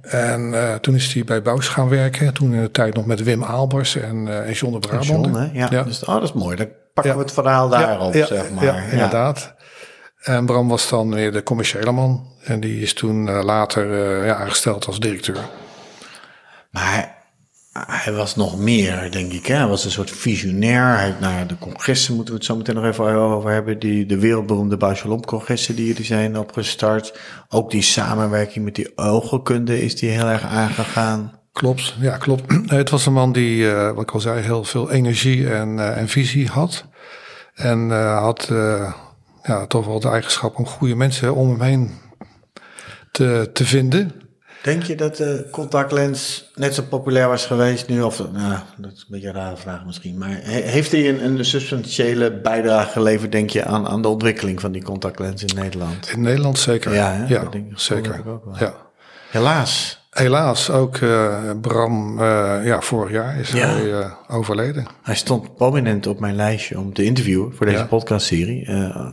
[0.01, 2.35] En uh, toen is hij bij Bouws gaan werken.
[2.35, 5.07] Toen in de tijd nog met Wim Aalbers en, uh, en John de Brabant.
[5.07, 5.51] John, hè?
[5.53, 5.83] Ja, ja.
[5.83, 6.57] Dus, oh, dat is mooi.
[6.57, 6.69] Dan
[7.03, 8.65] pakken we het verhaal daarop, ja, zeg maar.
[8.65, 9.55] Ja, inderdaad.
[10.21, 12.27] En Bram was dan weer de commerciële man.
[12.45, 15.39] En die is toen uh, later ja, aangesteld als directeur.
[16.71, 17.19] Maar
[17.73, 19.47] hij was nog meer, denk ik.
[19.47, 19.55] Hè?
[19.55, 20.99] Hij was een soort visionair.
[20.99, 23.79] Hij, nou, de congressen moeten we het zo meteen nog even over hebben.
[23.79, 27.19] Die, de wereldberoemde Bachelom-congressen die jullie zijn opgestart.
[27.49, 31.39] Ook die samenwerking met die oogkunde is die heel erg aangegaan.
[31.53, 32.43] Klopt, ja klopt.
[32.67, 35.97] Het was een man die, uh, wat ik al zei, heel veel energie en, uh,
[35.97, 36.85] en visie had.
[37.55, 38.49] En uh, had
[39.43, 41.99] ja, toch wel de eigenschap om goede mensen om hem heen
[43.11, 44.13] te, te vinden.
[44.63, 48.03] Denk je dat de contactlens net zo populair was geweest nu?
[48.03, 50.19] Of, nou, dat is een beetje een rare vraag misschien.
[50.19, 54.73] Maar heeft hij een, een substantiële bijdrage geleverd, denk je, aan, aan de ontwikkeling van
[54.73, 56.11] die contactlens in Nederland?
[56.13, 56.95] In Nederland zeker.
[56.95, 57.27] Ja, hè?
[57.27, 58.17] ja dat denk ik, zeker.
[58.17, 58.59] Dat ook wel.
[58.59, 58.75] Ja.
[59.31, 60.00] Helaas.
[60.11, 63.67] Helaas, ook uh, Bram, uh, ja, vorig jaar is Ja.
[63.69, 64.87] hij uh, overleden.
[65.03, 67.85] Hij stond prominent op mijn lijstje om te interviewen voor deze Ja.
[67.87, 68.67] podcastserie.
[68.67, 69.07] Eh,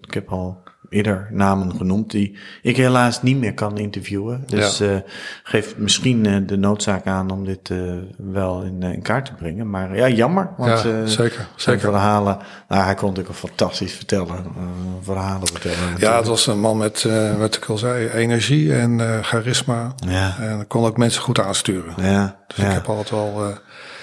[0.00, 4.44] ik heb al eerder namen genoemd die ik helaas niet meer kan interviewen.
[4.46, 4.86] Dus Ja.
[4.94, 5.00] eh,
[5.42, 7.78] geeft misschien eh, de noodzaak aan om dit eh,
[8.16, 9.70] wel in, in kaart te brengen.
[9.70, 10.50] Maar ja, jammer.
[10.56, 11.80] Want Ja, zeker, zeker.
[11.80, 14.44] verhalen, nou, hij kon natuurlijk een fantastisch vertellen,
[15.02, 15.94] verhalen vertellen.
[15.98, 19.94] Ja, het was een man met, wat ik al zei, energie en charisma.
[20.08, 21.94] Ja, En kon ook mensen goed aansturen.
[21.96, 22.66] ja, Dus ja.
[22.66, 23.52] ik heb altijd wel...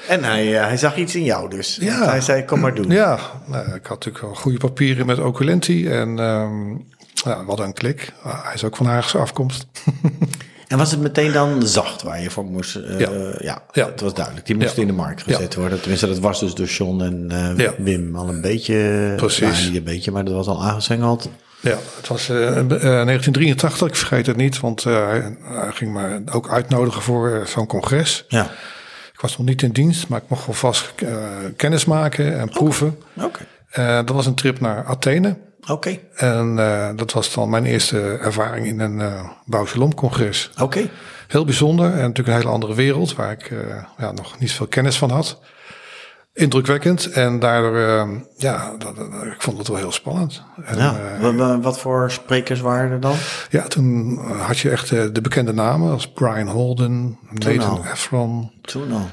[0.04, 1.78] Uh, En hij, eh, hij zag iets in jou dus.
[1.82, 2.10] Ja.
[2.10, 2.90] Hij zei, kom maar doen.
[2.90, 5.88] ja, nou, ik had natuurlijk wel goede papieren met Oculenti.
[5.90, 8.12] En um, ja, wat een klik.
[8.24, 9.66] Ah, hij is ook van Haagse afkomst.
[10.68, 12.76] En was het meteen dan zacht waar je voor moest?
[12.76, 13.10] Uh, Ja.
[13.40, 13.62] ja.
[13.72, 13.86] Ja.
[13.86, 14.46] het was duidelijk.
[14.46, 14.82] Die moest Ja.
[14.82, 15.80] in de markt gezet worden.
[15.80, 17.70] Tenminste, dat was dus door John en eh.
[17.78, 19.14] Wim al een beetje.
[19.16, 19.60] Precies.
[19.60, 21.30] Ja, niet een beetje, maar dat was al aangezengeld.
[21.60, 26.22] Ja, het was eh, eh, 1983, ik vergeet het niet, want eh, hij, ging me
[26.32, 28.26] ook uitnodigen voor eh, zo'n congres.
[28.28, 28.50] Ja.
[29.22, 31.18] Ik was nog niet in dienst, maar ik mocht wel vast eh,
[31.56, 32.98] kennis maken en proeven.
[33.22, 33.46] Oké.
[33.70, 35.38] Eh, dat was een trip naar Athene.
[35.68, 35.98] Oké.
[36.16, 40.50] En eh, dat was dan mijn eerste ervaring in een uh, Bouwsalom-congres.
[40.62, 40.90] Oké.
[41.28, 43.52] Heel bijzonder en natuurlijk een hele andere wereld waar ik
[43.98, 45.40] ja, nog niet zoveel kennis van had.
[46.34, 50.44] Indrukwekkend en daardoor, eh, ja, dat, dat- ik vond het wel heel spannend.
[50.66, 50.96] En, Ja.
[51.16, 53.16] eh, Wa- wa- wat voor sprekers waren er dan?
[53.50, 57.86] ja, toen had je echt eh, de bekende namen als Brian Holden, Nathan.
[57.86, 58.52] Efron.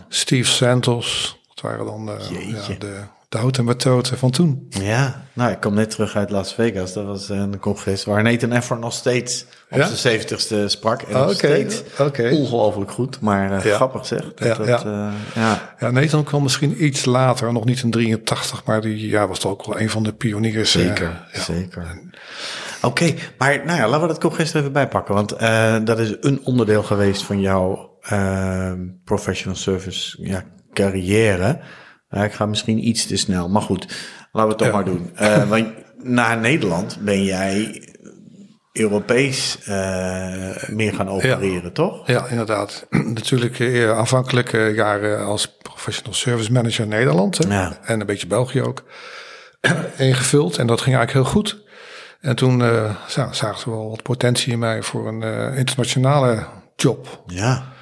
[0.09, 1.37] Steve Santos.
[1.55, 4.67] Dat waren dan eh, ja, de, de houten methoden van toen.
[4.69, 6.93] Ja, nou, ik kom net terug uit Las Vegas.
[6.93, 9.85] Dat was een congres waar Nathan Efron nog steeds op Ja?
[9.87, 11.03] zijn zeventigste sprak.
[11.03, 11.83] En Ah, nog steeds
[12.31, 13.21] ongelooflijk goed.
[13.21, 13.75] Maar eh, Ja.
[13.75, 14.21] grappig zeg.
[14.35, 14.77] Dat, Ja, dat, ja.
[14.85, 15.13] eh,
[15.43, 15.75] ja.
[15.79, 19.53] Ja, Nathan kwam misschien iets later, nog niet in 83, maar die ja, was toch
[19.53, 20.75] ook wel een van de pioniers.
[20.75, 21.41] eh, Zeker, ja.
[21.41, 22.01] zeker.
[22.83, 25.15] Oké, maar nou ja, laten we dat congres er even bijpakken.
[25.15, 25.39] Want
[25.87, 27.91] dat is een onderdeel geweest van jouw
[29.05, 31.61] professional service ja, carrière.
[32.09, 33.87] Ja, ik ga misschien iets te snel, maar goed,
[34.33, 34.73] laten we het toch Ja.
[34.73, 35.11] maar doen.
[35.15, 35.69] Eh, want
[36.03, 37.83] na Nederland ben jij
[38.73, 42.07] Europees eh, meer gaan opereren, toch?
[42.07, 42.87] Ja, inderdaad.
[43.15, 47.39] Natuurlijk eh, aanvankelijke jaren als professional service manager in Nederland.
[47.39, 48.85] En een beetje België ook.
[49.99, 50.59] ingevuld.
[50.59, 51.67] En dat ging eigenlijk heel goed.
[52.21, 52.61] En toen
[53.07, 57.23] za- zagen ze wel wat potentie in mij voor een internationale job.
[57.27, 57.73] Ja,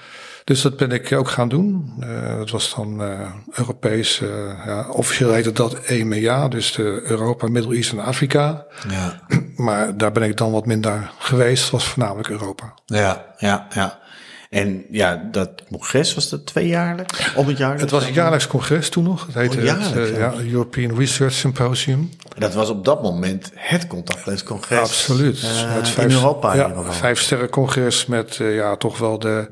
[0.47, 1.93] Dus dat ben ik ook gaan doen.
[2.01, 4.29] Eh, dat was dan eh, Europees, eh,
[4.67, 8.67] ja, officieel heette dat EMEA, dus de Europa, Middle East en Afrika.
[8.89, 9.21] ja,
[9.57, 12.75] Maar daar ben ik dan wat minder geweest, het was voornamelijk Europa.
[12.85, 13.99] ja, ja, ja.
[14.51, 17.33] En ja, dat congres was dat tweejaarlijk?
[17.37, 17.79] Om het jaar?
[17.79, 19.27] Het was een jaarlijks congres toen nog.
[19.27, 20.33] Het heette Oh, het ja.
[20.51, 22.11] European Research Symposium.
[22.39, 24.79] Dat was op dat moment het contactlenscongres.
[24.79, 25.43] Absoluut.
[25.43, 26.93] eh, het in Europa in ja, ieder geval.
[26.99, 29.49] vijf sterren congres met ja, toch wel de,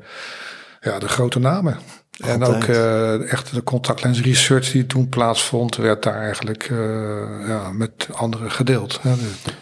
[0.85, 1.77] ja, de grote namen.
[2.19, 6.77] En ook eh, echt de contactlens research die toen plaatsvond, werd daar eigenlijk eh,
[7.47, 8.99] ja, met anderen gedeeld.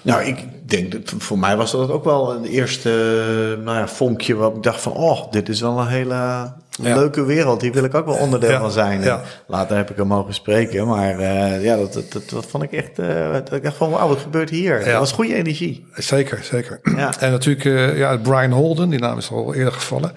[0.01, 3.87] Nou, ik denk dat voor mij was dat ook wel een eerste eh, nou ja,
[3.87, 7.61] vonkje waarop ik dacht van, oh, dit is wel een hele leuke wereld.
[7.61, 9.21] Hier wil ik ook wel onderdeel van zijn.
[9.47, 11.93] Later heb ik hem mogen spreken, maar eh, ja, dat,
[12.29, 12.95] dat, vond ik echt,
[13.33, 14.85] dat ik dacht van, wauw, wat gebeurt hier?
[14.85, 15.85] Dat was goede energie.
[15.93, 16.79] Zeker, zeker.
[17.19, 20.11] En natuurlijk, eh, ja, Brian Holden, die naam is al eerder gevallen.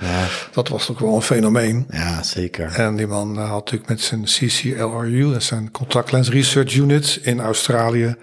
[0.52, 1.86] Dat was ook wel een fenomeen.
[1.90, 2.72] Ja, zeker.
[2.74, 7.40] En die man had natuurlijk met zijn CCLRU, dat zijn Contact Lens Research Unit in
[7.40, 8.16] Australië,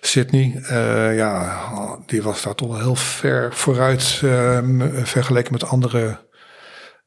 [0.00, 0.62] Sydney,
[1.14, 1.58] ja,
[2.06, 4.02] die was daar toch wel heel ver vooruit
[5.04, 6.18] vergeleken met andere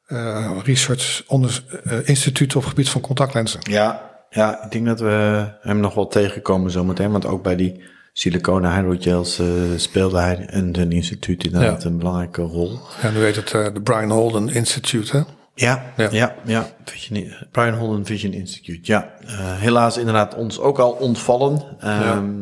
[0.05, 3.59] eh, research onder, eh, instituten op het gebied van contactlenzen.
[3.69, 7.11] Ja, ja, ik denk dat we hem nog wel tegenkomen zometeen.
[7.11, 11.89] Want ook bij die siliconen hydrogels eh, speelde hij en zijn instituut inderdaad Ja.
[11.89, 12.79] een belangrijke rol.
[13.01, 15.23] En u weet het, de Brian Holden Institute, hè?
[15.57, 16.35] Ja, ja, Ja.
[16.45, 16.67] ja.
[16.85, 18.79] Vision, Brian Holden Vision Institute.
[18.91, 19.13] Ja,
[19.59, 21.61] helaas inderdaad ons ook al ontvallen.
[21.79, 22.33] Ehm,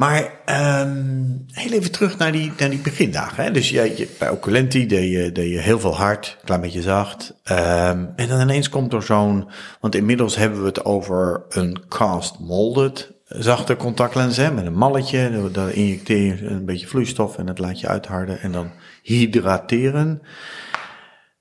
[0.00, 3.44] Maar ehm, heel even terug naar die, naar die begindagen.
[3.44, 3.50] Hè?
[3.50, 3.72] Dus
[4.18, 7.34] bij Oculenti deed je, je heel veel hard, een klein beetje zacht.
[7.44, 9.48] Ehm, en dan ineens komt er zo'n...
[9.80, 15.50] Want inmiddels hebben we het over een cast molded zachte contactlens hè, met een malletje.
[15.52, 18.70] Daar injecteer je een beetje vloeistof en dat laat je uitharden en dan
[19.02, 20.22] hydrateren.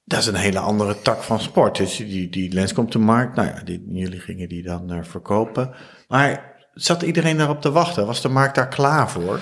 [0.05, 1.77] Dat is een hele andere tak van sport.
[1.77, 3.35] Dus die, die lens komt de markt.
[3.35, 5.71] Nou ja, die, jullie gingen die dan uh, verkopen.
[6.07, 6.48] Maar
[6.79, 8.05] zat iedereen daarop te wachten?
[8.05, 9.39] Was de markt daar klaar voor?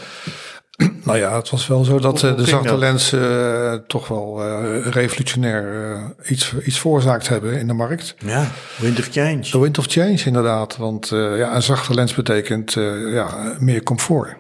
[1.03, 2.79] Nou ja, het was wel zo dat Hoe- hoe de zachte dat?
[2.79, 8.15] lenzen uh, toch wel uh, revolutionair uh, iets, iets veroorzaakt hebben in de markt.
[8.25, 8.47] Ja,
[8.77, 9.39] wind of change.
[9.39, 10.77] The wind of change inderdaad.
[10.77, 12.73] Want ja, een zachte lens betekent
[13.11, 14.35] ja, meer comfort.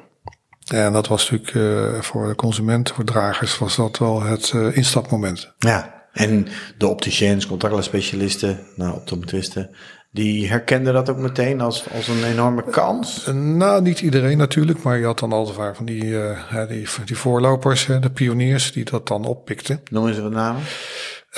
[0.73, 5.53] En dat was natuurlijk voor de consument, voor dragers, was dat wel het instapmoment.
[5.57, 9.69] Ja, en de opticiens, contactlensspecialisten, nou, optometristen,
[10.17, 13.25] die herkenden dat ook meteen als, als een enorme kans?
[13.33, 17.17] Nou, niet iedereen natuurlijk, maar je had dan altijd waar van die, uh, die, die
[17.17, 19.81] voorlopers, de pioniers, die dat dan oppikten.
[19.89, 20.61] Noemen ze wat namen?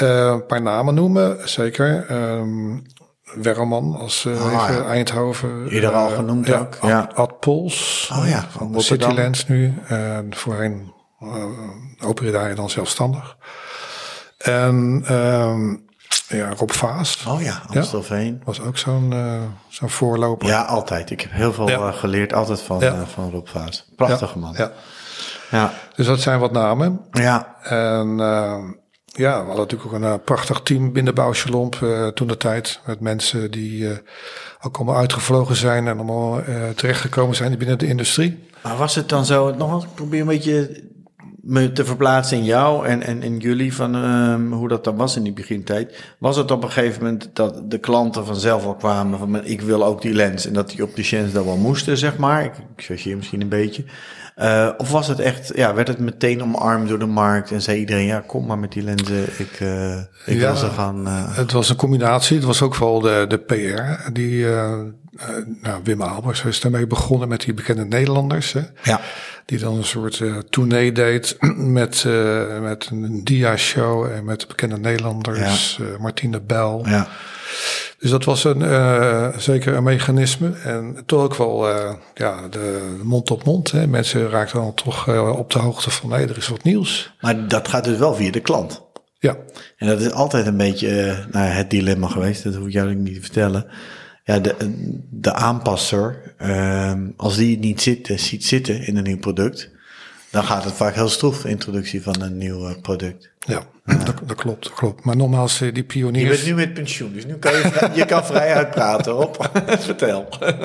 [0.01, 2.11] Uh, een paar namen noemen, zeker.
[2.11, 2.81] Um,
[3.33, 5.67] Werman als uh, even Eindhoven.
[5.69, 6.75] Eerder al genoemd ja, ook.
[6.75, 7.09] Ad, Ja.
[7.13, 9.15] Ad Pols Oh ja, van van City Rotterdam.
[9.15, 9.73] Lens nu.
[9.87, 11.45] En voorheen uh,
[12.03, 13.37] opereerde hij dan zelfstandig.
[14.37, 15.88] En um,
[16.29, 18.41] ja, Rob Vaas Oh ja, Amstelveen.
[18.43, 20.47] was ook zo'n uh, zo'n voorloper.
[20.47, 21.09] Ja, altijd.
[21.11, 21.77] Ik heb heel veel Ja.
[21.77, 22.93] uh, geleerd, altijd van, Ja.
[22.93, 23.85] uh, van Rob Vaas.
[23.95, 24.53] Prachtige man.
[24.57, 24.71] Ja.
[25.51, 25.73] Ja.
[25.95, 26.99] Dus dat zijn wat namen.
[27.11, 27.55] Ja.
[27.63, 28.57] En uh,
[29.05, 32.79] ja, we hadden natuurlijk ook een prachtig team binnen Bouwchalomp uh, toen de tijd.
[32.85, 34.01] Met mensen die
[34.61, 36.41] ook allemaal uitgevlogen zijn en allemaal
[36.75, 38.47] terechtgekomen zijn binnen de industrie.
[38.63, 40.83] Maar was het dan zo, nog ik probeer een beetje
[41.49, 45.15] me te verplaatsen in jou en, en in jullie van um, hoe dat dan was
[45.15, 46.03] in die begintijd.
[46.17, 49.85] Was het op een gegeven moment dat de klanten vanzelf al kwamen van ik wil
[49.85, 52.43] ook die lens en dat die opticiens dat wel moesten, zeg maar.
[52.43, 53.83] Ik, ik chargeer misschien een beetje.
[54.37, 57.79] Uh, of was het echt, ja, werd het meteen omarmd door de markt en zei
[57.79, 61.05] iedereen, ja, kom maar met die lenzen, ik, uh, ik ja, wil ze gaan...
[61.07, 64.45] Het was een combinatie, het was ook vooral de, de PR, die,
[65.61, 69.01] nou, Wim Albers is daarmee begonnen met die bekende Nederlanders, hè, ja.
[69.49, 71.37] Die dan een soort tournee deed
[71.79, 72.05] met,
[72.61, 75.97] met een dia-show en met de bekende Nederlanders, ja.
[75.99, 76.87] Martine Bel.
[76.87, 77.07] Ja.
[77.99, 80.51] Dus dat was een, uh, zeker een mechanisme.
[80.63, 83.71] En toch ook wel uh, ja, de mond op mond.
[83.71, 83.87] Hè.
[83.87, 87.13] Mensen raakten dan toch uh, op de hoogte van nee, er is wat nieuws.
[87.21, 88.81] Maar dat gaat dus wel via de klant.
[89.19, 89.37] Ja.
[89.77, 92.43] En dat is altijd een beetje nou, het dilemma geweest.
[92.43, 93.65] Dat hoef ik jou niet te vertellen.
[94.29, 94.55] Ja, de,
[95.09, 96.33] de aanpasser,
[97.17, 99.69] als die het niet zit, ziet zitten in een nieuw product,
[100.29, 103.29] dan gaat het vaak heel stroef, introductie van een nieuw product.
[103.39, 105.03] Ja, dat, dat, klopt, dat klopt.
[105.03, 106.23] Maar nogmaals, die pioniers...
[106.23, 109.49] Je bent nu met pensioen, dus nu kan je, vrij, je kan vrij uitpraten, op.
[109.79, 110.27] Vertel.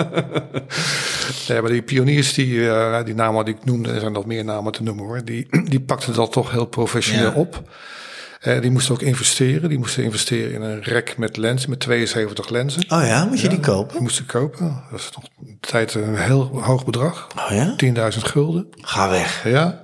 [1.46, 4.44] Ja, maar die pioniers, die, uh, die namen die ik noemde, er zijn nog meer
[4.44, 7.36] namen te noemen hoor, die, die pakten dat toch heel professioneel ja.
[7.36, 7.62] op.
[8.46, 9.68] Uh, die moesten ook investeren.
[9.68, 12.82] Die moesten investeren in een rek met lenzen, met 72 lenzen.
[12.82, 13.92] Oh ja, moest je ja, die kopen?
[13.92, 14.82] Die moesten kopen.
[14.90, 17.28] Dat is nog een tijd een heel hoog bedrag.
[17.38, 17.76] Oh ja?
[18.12, 18.66] 10.000 gulden.
[18.70, 19.44] Ga weg.
[19.44, 19.82] Ja.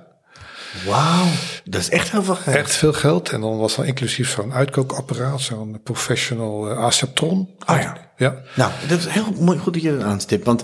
[0.85, 1.25] Wauw,
[1.63, 2.55] dat is echt heel veel geld.
[2.55, 3.29] Echt veel geld.
[3.29, 7.49] En dan was dan inclusief zo'n uitkookapparaat, zo'n professional uh, Aceptron.
[7.65, 7.97] Oh ja.
[8.17, 8.41] ja.
[8.55, 10.45] Nou, dat is heel mooi goed dat je dat aanstipt.
[10.45, 10.63] Want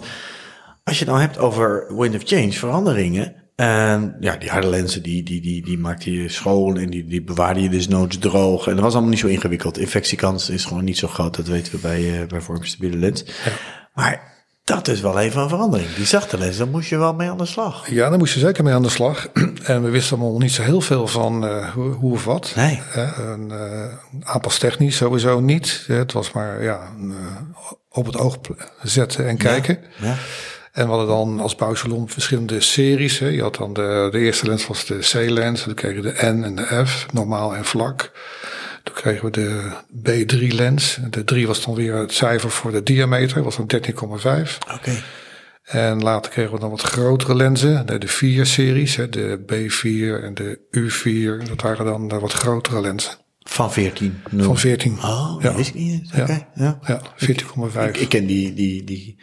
[0.83, 3.46] als je het nou hebt over wind of change, veranderingen.
[3.57, 7.23] En ja, die harde lenzen, die, die, die, die maakte je schoon en die, die
[7.23, 8.67] bewaarde je dus noods droog.
[8.67, 9.77] En dat was allemaal niet zo ingewikkeld.
[9.77, 13.23] Infectiekans is gewoon niet zo groot, dat weten we bij, uh, bij vormstabiele lens.
[13.45, 13.51] Ja.
[13.93, 15.93] Maar dat is wel even een verandering.
[15.93, 17.89] Die zachte lens, daar moest je wel mee aan de slag.
[17.89, 19.27] Ja, daar moest je zeker mee aan de slag.
[19.63, 22.53] En we wisten allemaal niet zo heel veel van uh, hoe, hoe of wat.
[22.55, 22.81] Nee.
[22.95, 23.85] Een, uh,
[24.23, 25.83] aanpastechnisch sowieso niet.
[25.87, 26.91] Het was maar ja,
[27.89, 28.37] op het oog
[28.83, 29.79] zetten en kijken.
[29.99, 30.07] Ja.
[30.07, 30.15] ja.
[30.77, 33.19] En we hadden dan als bouwsalon verschillende series.
[33.19, 33.27] Hè.
[33.27, 35.65] Je had dan de, de eerste lens was de C-lens.
[35.65, 38.11] Dan kregen we de N en de F, normaal en vlak.
[38.83, 40.99] Toen kregen we de B3-lens.
[41.09, 43.81] De 3 was dan weer het cijfer voor de diameter, was dan 13,5.
[43.91, 44.73] Oké.
[44.73, 45.03] Okay.
[45.63, 50.59] En later kregen we dan wat grotere lenzen, de, de 4-series, de B4 en de
[50.71, 51.47] U4.
[51.47, 53.13] Dat waren dan de wat grotere lenzen.
[53.39, 54.21] Van 14?
[54.29, 54.43] No.
[54.43, 54.97] Van 14.
[55.03, 55.55] Oh, ja.
[55.55, 56.09] wist ik niet.
[56.11, 56.21] Oké.
[56.21, 56.47] Okay.
[56.55, 57.87] Ja, ja 14,5.
[57.87, 59.17] Ik, ik, ken die, die, die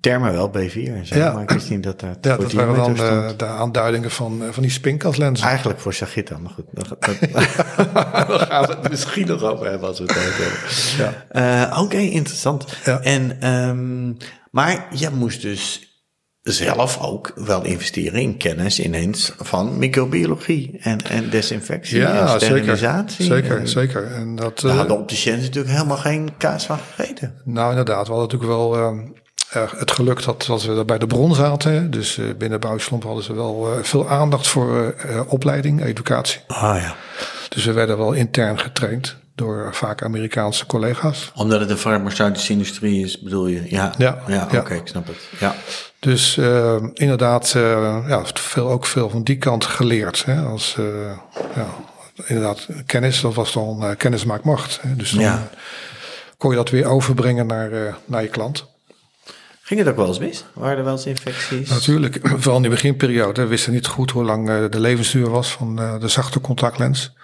[0.00, 1.32] termen wel, B4 en zo, ja.
[1.32, 4.62] maar ik wist niet dat daar Ja, dat waren dan de, de, aanduidingen van, van
[4.62, 5.46] die spinkaslenzen.
[5.46, 6.64] Eigenlijk voor Sagitta, maar goed.
[6.72, 11.26] Dat, dat, daar gaan we het misschien nog over hebben als we het over hebben.
[11.32, 11.66] Ja.
[11.66, 12.66] Uh, Oké, okay, interessant.
[12.84, 13.00] Ja.
[13.00, 14.16] En, um,
[14.50, 15.82] maar je moest dus
[16.42, 23.24] zelf ook wel investeren in kennis ineens van microbiologie en, en desinfectie ja, en sterilisatie.
[23.24, 24.12] Zeker, en, zeker.
[24.12, 27.34] En dat, daar hadden opticiëns natuurlijk helemaal geen kaas van gegeten.
[27.44, 28.06] Nou, inderdaad.
[28.06, 28.78] We hadden natuurlijk wel...
[28.78, 29.16] Um,
[29.56, 31.90] uh, het geluk dat, dat we bij de bron zaten.
[31.90, 34.94] Dus uh, binnen Bouwslomp hadden ze wel uh, veel aandacht voor
[35.26, 36.40] opleiding, educatie.
[36.46, 36.94] Ah ja.
[37.48, 41.32] Dus we werden wel intern getraind door vaak Amerikaanse collega's.
[41.34, 43.70] Omdat het een farmaceutische industrie is, bedoel je?
[43.70, 45.16] Ja, ja, ja, oké, okay, ik snap het.
[45.38, 45.54] Ja.
[45.98, 46.36] Dus
[46.92, 47.50] inderdaad,
[48.06, 50.24] ja, veel, ook veel van die kant geleerd.
[50.24, 50.76] Hè, als,
[51.54, 51.66] ja,
[52.26, 54.78] inderdaad, kennis, dat was dan kennis maakt macht.
[54.82, 55.48] Hè, dus dan ja.
[56.36, 58.66] kon je dat weer overbrengen naar, naar je klant.
[59.68, 60.44] Ging het ook wel eens mis?
[60.52, 61.68] Waren er wel eens infecties?
[61.68, 63.42] Natuurlijk, vooral in de beginperiode.
[63.42, 67.14] We wisten niet goed hoe lang de levensduur was van de zachte contactlens.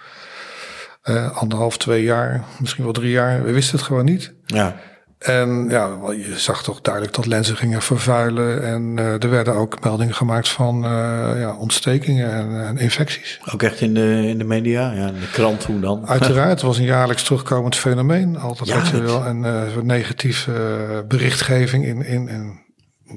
[1.03, 3.43] Uh, anderhalf, twee jaar, misschien wel drie jaar.
[3.43, 4.33] We wisten het gewoon niet.
[4.45, 4.79] Ja.
[5.17, 8.63] En ja, je zag toch duidelijk dat lenzen gingen vervuilen.
[8.63, 10.91] En uh, er werden ook meldingen gemaakt van uh,
[11.39, 13.39] ja, ontstekingen en, en, infecties.
[13.53, 14.91] Ook echt in de, in de media?
[14.91, 16.07] Ja, in de krant, hoe dan?
[16.07, 18.37] Uiteraard, het was een jaarlijks terugkomend fenomeen.
[18.37, 22.59] Altijd had je wel een uh, negatieve berichtgeving in, in, in,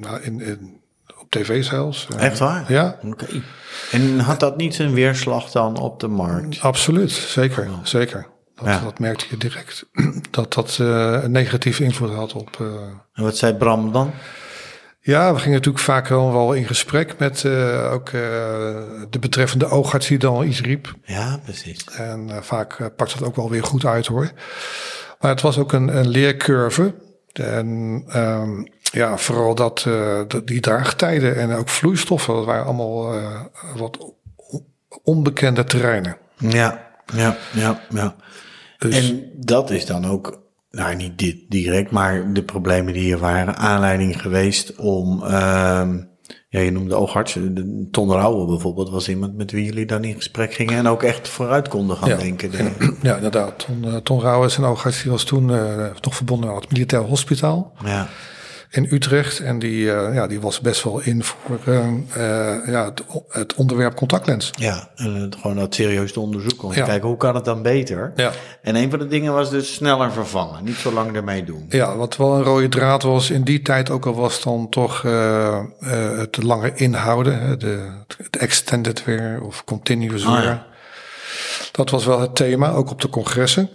[0.00, 0.80] nou, in, in,
[1.20, 2.08] op tv zelfs.
[2.18, 2.72] Echt waar?
[2.72, 2.98] Ja.
[3.02, 3.24] Oké.
[3.24, 3.42] Okay.
[3.90, 6.60] En had dat niet een weerslag dan op de markt?
[6.60, 7.78] Absoluut, zeker, Oh.
[7.82, 8.26] zeker.
[8.58, 8.80] Dat, Ja.
[8.80, 9.86] dat merkte je direct.
[10.30, 12.58] Dat dat uh, een negatieve invloed had op.
[12.60, 12.68] Uh,
[13.14, 14.10] En wat zei Bram dan?
[15.00, 18.10] ja, we gingen natuurlijk vaak wel, wel in gesprek met uh, ook
[19.10, 20.94] de betreffende oogarts die dan al iets riep.
[21.04, 21.84] Ja, precies.
[21.84, 24.30] En vaak pakt het ook wel weer goed uit hoor.
[25.20, 26.94] Maar het was ook een, een leercurve.
[27.32, 29.86] En ehm, ja, vooral dat,
[30.44, 33.14] die draagtijden en ook vloeistoffen, dat waren allemaal
[33.76, 34.12] wat
[35.02, 36.16] onbekende terreinen.
[36.38, 38.14] Ja, ja, ja, ja.
[38.78, 43.18] Dus, en dat is dan ook, nou niet dit direct, maar de problemen die er
[43.18, 45.28] waren, aanleiding geweest om, uh,
[46.48, 47.38] ja, je noemde oogarts,
[47.90, 51.28] Ton Rauwe bijvoorbeeld was iemand met wie jullie dan in gesprek gingen en ook echt
[51.28, 52.50] vooruit konden gaan denken.
[53.02, 53.58] Ja, inderdaad.
[53.58, 56.72] Ton, uh, Ton Rauwe is een oogarts, die was toen uh, nog verbonden aan het
[56.72, 57.72] militair hospitaal.
[57.84, 58.08] Ja
[58.70, 59.40] in Utrecht.
[59.40, 63.54] En die, uh, ja, die was best wel in voor uh, uh, ja, het, het,
[63.54, 64.50] onderwerp contactlens.
[64.54, 66.68] Ja, en gewoon dat serieus te onderzoeken.
[66.68, 68.12] Om te kijken hoe kan het dan beter.
[68.16, 68.32] Ja.
[68.62, 70.64] En een van de dingen was dus sneller vervangen.
[70.64, 71.66] Niet zo lang ermee doen.
[71.68, 75.02] Ja, wat wel een rode draad was in die tijd ook al was dan toch
[75.80, 77.58] het langer inhouden.
[77.58, 80.42] De, het extended wear of continuous wear.
[80.42, 80.66] ja.
[81.72, 83.70] Dat was wel het thema, ook op de congressen.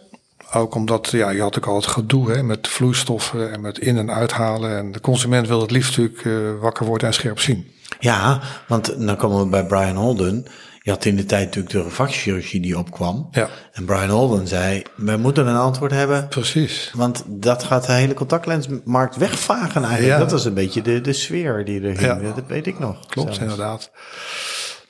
[0.53, 3.97] Ook omdat ja, je had ook al het gedoe hè, met vloeistoffen en met in-
[3.97, 4.77] en uithalen.
[4.77, 7.71] En de consument wil het liefst natuurlijk uh, wakker worden en scherp zien.
[7.99, 10.45] Ja, want dan komen we bij Brian Holden.
[10.81, 13.27] Je had in de tijd natuurlijk de refractiechirurgie die opkwam.
[13.31, 13.49] Ja.
[13.71, 16.27] En Brian Holden zei, we moeten een antwoord hebben.
[16.27, 16.91] Precies.
[16.95, 20.13] Want dat gaat de hele contactlensmarkt wegvagen eigenlijk.
[20.13, 20.17] Ja.
[20.19, 21.99] Dat was een beetje de, de sfeer die er hing.
[22.01, 22.33] Ja.
[22.35, 23.05] Dat weet ik nog.
[23.05, 23.39] Klopt, zelfs.
[23.51, 23.91] inderdaad.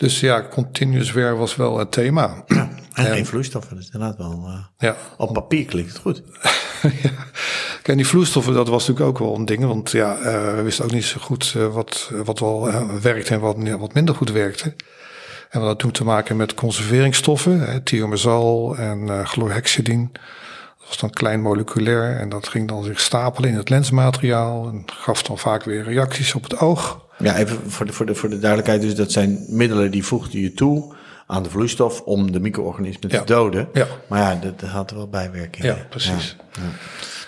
[0.04, 2.44] Dus ja, continuous wear was wel het thema.
[2.48, 4.44] Ja, en, geen vloeistoffen, dat is inderdaad wel...
[4.48, 4.96] Uh, ja.
[5.18, 6.22] Op papier klinkt het goed.
[7.04, 7.12] ja.
[7.82, 9.66] Kijk, die vloeistoffen, dat was natuurlijk ook wel een ding.
[9.66, 13.40] Want ja, uh, we wisten ook niet zo goed uh, wat, wat wel werkte en
[13.40, 14.64] wat, wat minder goed werkte.
[15.50, 20.10] En we hadden toen te maken met conserveringsstoffen, hè, thiomazol en chlorhexidine.
[20.94, 25.24] Was dan klein moleculair en dat ging dan zich stapelen in het lensmateriaal en gaf
[25.24, 27.06] dan vaak weer reacties op het oog.
[27.18, 28.82] Ja, even voor de, voor de, voor de duidelijkheid.
[28.82, 30.94] Dus dat zijn middelen die voegde je toe
[31.28, 33.20] aan de vloeistof om de micro-organismen ja.
[33.20, 33.70] te doden.
[33.74, 33.88] Ja.
[34.08, 35.76] Maar ja, dat, dat had wel bijwerkingen.
[35.76, 36.38] Ja, precies.
[36.52, 36.62] Ja.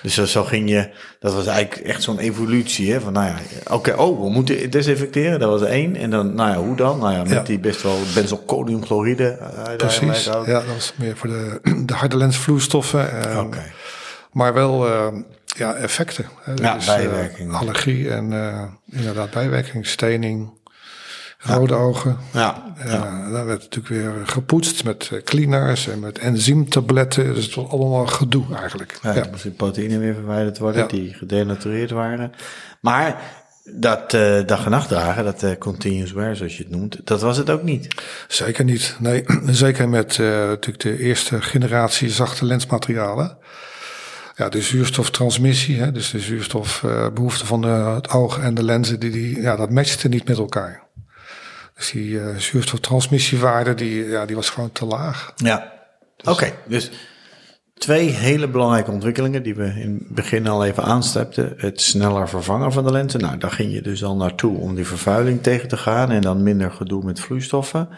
[0.06, 0.90] Dus zo, zo, ging je,
[1.20, 2.92] dat was eigenlijk echt zo'n evolutie.
[2.92, 3.02] Hè?
[3.02, 5.40] Van nou ja, oké, okay, oh, we moeten desinfecteren.
[5.40, 5.96] Dat was één.
[5.96, 7.00] En dan, nou ja, hoe dan?
[7.00, 9.38] Nou ja, met die best wel benzalkoniumchloride.
[9.42, 13.08] Uh, precies, ja, dat was meer voor de, de harde lensvloeistoffen.
[13.08, 13.40] Oké.
[13.40, 13.72] Okay.
[14.32, 15.08] Maar wel uh,
[15.46, 16.26] ja, effecten.
[16.42, 16.54] Hè?
[16.54, 17.52] Ja, dus, bijwerkingen.
[17.52, 18.34] Uh, allergie en
[18.92, 20.50] inderdaad bijwerking, stening,
[21.46, 22.18] rode ogen.
[22.34, 22.86] Ja, ja.
[22.86, 27.34] Uh, dan werd natuurlijk weer gepoetst met cleaners en met enzymtabletten.
[27.34, 29.00] Dus het was allemaal gedoe eigenlijk.
[29.02, 29.26] Ja, ja.
[29.32, 30.88] moest die proteïnen weer verwijderd worden ja.
[30.88, 32.32] die gedenatureerd waren.
[32.80, 33.22] Maar
[33.74, 37.22] dat uh, dag en nacht dragen, dat uh, continuous wear zoals je het noemt, dat
[37.22, 37.88] was het ook niet.
[38.28, 38.96] Zeker niet.
[39.00, 43.38] Nee, zeker met uh, natuurlijk de eerste generatie zachte lensmaterialen.
[44.36, 49.12] Ja, de zuurstoftransmissie, hè, dus de zuurstofbehoefte van de, het oog en de lenzen, die,
[49.12, 50.84] die, ja, dat matchte niet met elkaar.
[51.76, 55.34] Dus die uh, zuurstoftransmissiewaarde, die, ja, die was gewoon te laag.
[55.36, 55.74] Ja,
[56.18, 56.44] dus, oké.
[56.44, 56.92] Okay, dus
[57.74, 61.54] twee hele belangrijke ontwikkelingen die we in het begin al even aanstepten.
[61.58, 63.20] Het sneller vervangen van de lenzen.
[63.20, 66.44] Nou, daar ging je dus al naartoe om die vervuiling tegen te gaan en dan
[66.44, 67.90] minder gedoe met vloeistoffen.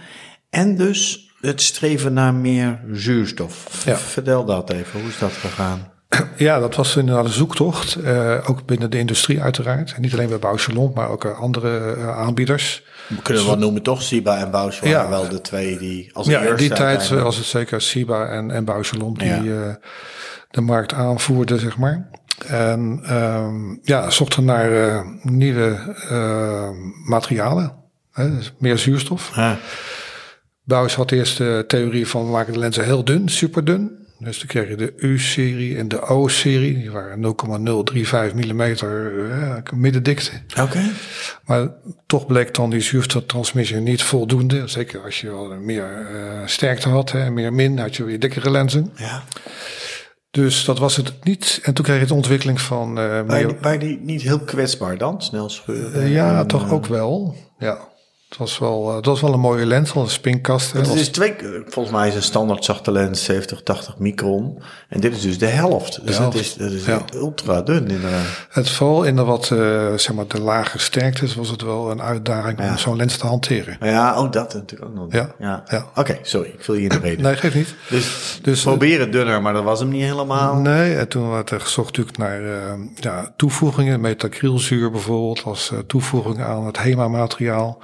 [0.49, 3.83] En dus het streven naar meer zuurstof.
[3.85, 3.97] Ja.
[3.97, 5.91] Vertel dat even, hoe is dat gegaan?
[6.37, 7.97] Ja, dat was inderdaad een zoektocht.
[7.97, 9.97] Uh, ook binnen de industrie uiteraard.
[9.97, 12.83] Niet alleen bij Bauchelon, maar ook uh, andere uh, aanbieders.
[13.07, 15.09] We kunnen we wel noemen toch, Siba en waren ja.
[15.09, 18.65] wel de twee die als Ja, in die tijd was het zeker Siba en, en
[19.13, 19.79] die ja.
[20.49, 22.09] de markt aanvoerden, zeg maar.
[22.47, 25.95] En um, ja, zochten naar nieuwe
[27.05, 27.73] materialen.
[28.11, 29.31] Hè, dus meer zuurstof.
[29.35, 29.57] Ja.
[30.95, 34.06] Had eerst de theorie van we maken de lenzen heel dun, super dun.
[34.19, 36.73] Dus dan kreeg je de U-serie en de O-serie.
[36.73, 40.31] Die waren 0,035 mm uh, middendikte.
[40.51, 40.61] Oké.
[40.61, 40.91] Okay.
[41.45, 41.69] Maar
[42.05, 44.67] toch bleek dan die zuurstoftransmissie niet voldoende.
[44.67, 48.51] Zeker als je wel meer uh, sterkte had en meer min, had je weer dikkere
[48.51, 48.91] lenzen.
[48.95, 49.23] Ja.
[50.31, 51.59] Dus dat was het niet.
[51.63, 52.99] En toen kreeg je de ontwikkeling van...
[52.99, 53.21] Uh.
[53.61, 55.21] Waren die niet heel kwetsbaar dan?
[55.21, 56.03] Snel scheuren?
[56.03, 57.35] Uh, ja, en, toch ook wel.
[57.57, 57.77] Ja.
[58.29, 60.71] Het was wel, het was wel een mooie lens, een spinkast.
[60.71, 61.35] Het is twee,
[61.67, 64.61] volgens mij is een standaard zachte lens 70, 80 micron.
[64.89, 66.05] En dit is dus de helft.
[66.05, 67.01] Dus dat is, dat is ja.
[67.13, 68.47] ultra dun inderdaad.
[68.49, 72.01] Het vooral in de wat, uh, zeg maar, de lage sterktes was het wel een
[72.01, 72.69] uitdaging ja.
[72.69, 73.77] om zo'n lens te hanteren.
[73.79, 75.13] Ja, ook dat natuurlijk ook nog.
[75.13, 75.35] Ja.
[75.39, 75.63] ja.
[75.67, 75.77] ja.
[75.89, 77.23] Oké, okay, sorry, ik viel je in de reden.
[77.23, 77.75] nee, geeft niet.
[77.89, 80.55] Dus, dus proberen dunner, maar dat was hem niet helemaal.
[80.55, 84.01] Nee, en toen werd er gezocht natuurlijk naar uh, ja, toevoegingen.
[84.01, 87.81] Metacrylzuur bijvoorbeeld als uh, toevoeging aan het HEMA-materiaal.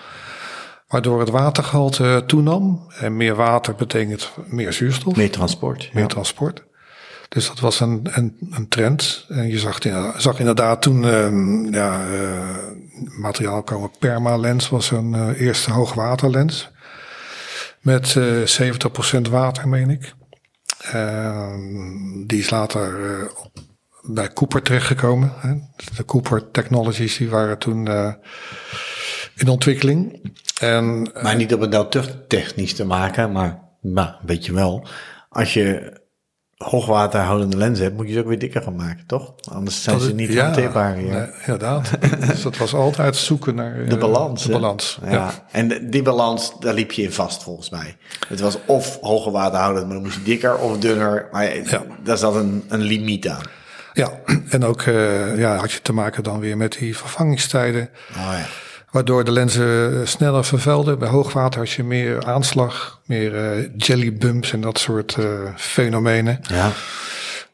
[0.94, 2.88] Waardoor het watergehalte toenam.
[3.00, 5.16] En meer water betekent meer zuurstof.
[5.16, 5.90] Meer transport.
[5.94, 6.10] Meer ja.
[6.10, 6.64] transport.
[7.30, 9.26] Dus dat was een, een, een trend.
[9.30, 9.80] En je zag,
[10.18, 12.58] zag inderdaad toen um, ja, uh,
[13.20, 13.92] materiaal komen.
[14.00, 16.72] Permalens was een uh, eerste hoogwaterlens.
[17.82, 18.72] Met uh,
[19.18, 20.14] 70% water, meen ik.
[20.96, 21.54] Uh,
[22.26, 22.98] die is later
[24.02, 25.34] bij Cooper terechtgekomen.
[25.36, 25.54] Hè.
[25.96, 27.88] De Cooper Technologies die waren toen
[29.36, 30.32] in ontwikkeling.
[30.60, 34.88] En, maar niet om het nou te technisch te maken, maar nou, weet je wel.
[35.30, 36.02] Als je
[36.58, 39.34] hoogwaterhoudende lens hebt, moet je ze ook weer dikker gaan maken, toch?
[39.52, 41.02] Anders zijn ze niet ja, hanteerbaar.
[41.02, 41.92] Ja, nee, inderdaad.
[42.28, 44.44] dus dat was altijd zoeken naar de balans.
[44.44, 45.00] De balans.
[45.04, 45.12] Ja.
[45.12, 45.32] ja.
[45.52, 47.98] En die balans, daar liep je in vast volgens mij.
[48.28, 51.28] Het was of hoge waterhoudend, maar dan moest je dikker of dunner.
[51.32, 51.84] Maar ja.
[52.04, 53.44] daar zat een, een limiet aan.
[53.94, 54.10] Ja,
[54.50, 57.90] en ook uh, ja, had je te maken dan weer met die vervangingstijden.
[58.10, 58.46] Oh ja.
[58.94, 61.00] Waardoor de lenzen sneller vervelden.
[61.00, 66.40] Bij hoogwater had je meer aanslag, meer uh, jellybumps en dat soort uh, fenomenen.
[66.42, 66.72] Ja.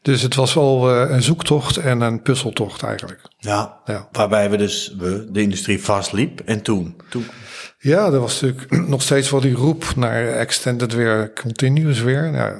[0.02, 3.20] Dus het was wel uh, een zoektocht en een puzzeltocht eigenlijk.
[3.38, 6.40] Ja, ja, waarbij we dus we, de industrie vastliep.
[6.40, 6.96] En toen?
[7.08, 7.26] toen...
[7.78, 12.30] Ja, er was natuurlijk nog steeds wel die roep naar extended weer, continuous weer.
[12.30, 12.54] Nou,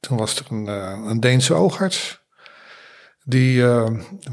[0.00, 0.66] toen was er een,
[1.08, 2.20] een Deense oogarts.
[3.24, 3.64] Die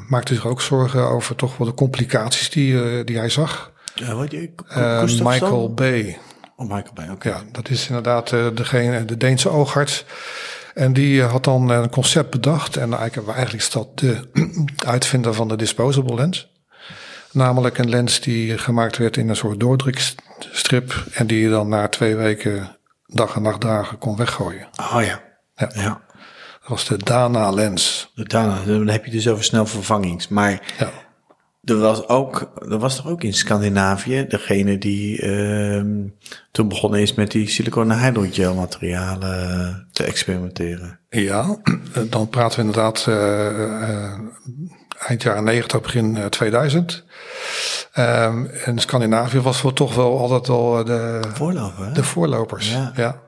[0.08, 3.72] maakte zich ook zorgen over toch wel de complicaties die, die hij zag.
[3.96, 6.18] Ja, wat je, uh, Michael Bay.
[6.56, 7.30] Oh, Michael Bay, oké.
[7.30, 10.06] Ja, dat is inderdaad uh, degene, de Deense oogarts.
[10.74, 12.78] En die uh, had dan een concept bedacht.
[12.78, 14.30] En eigenlijk, eigenlijk is dat de
[14.94, 16.52] uitvinder van de disposable lens.
[17.32, 21.04] Namelijk een lens die gemaakt werd in een soort doordrukstrip.
[21.14, 24.68] En die je dan na twee weken dag en nacht dagen kon weggooien.
[24.94, 25.22] Oh ja.
[25.56, 25.72] Ja.
[25.74, 26.02] ja.
[26.60, 28.12] Dat was de Dana lens.
[28.16, 30.28] De Dana, dan heb je dus over snel vervangings.
[30.28, 30.92] Maar ja.
[31.70, 35.84] Er was, ook, er was toch ook in Scandinavië degene die uh,
[36.52, 41.00] toen begonnen is met die siliconen hydrogel materialen te experimenteren.
[41.10, 41.58] Ja,
[42.10, 44.14] dan praten we inderdaad uh,
[45.08, 47.06] eind jaren 90, begin 2000.
[47.98, 52.72] Um, en Scandinavië was wel toch wel altijd wel de, Voorloper, de voorlopers.
[52.72, 52.92] Ja.
[52.96, 53.22] ja.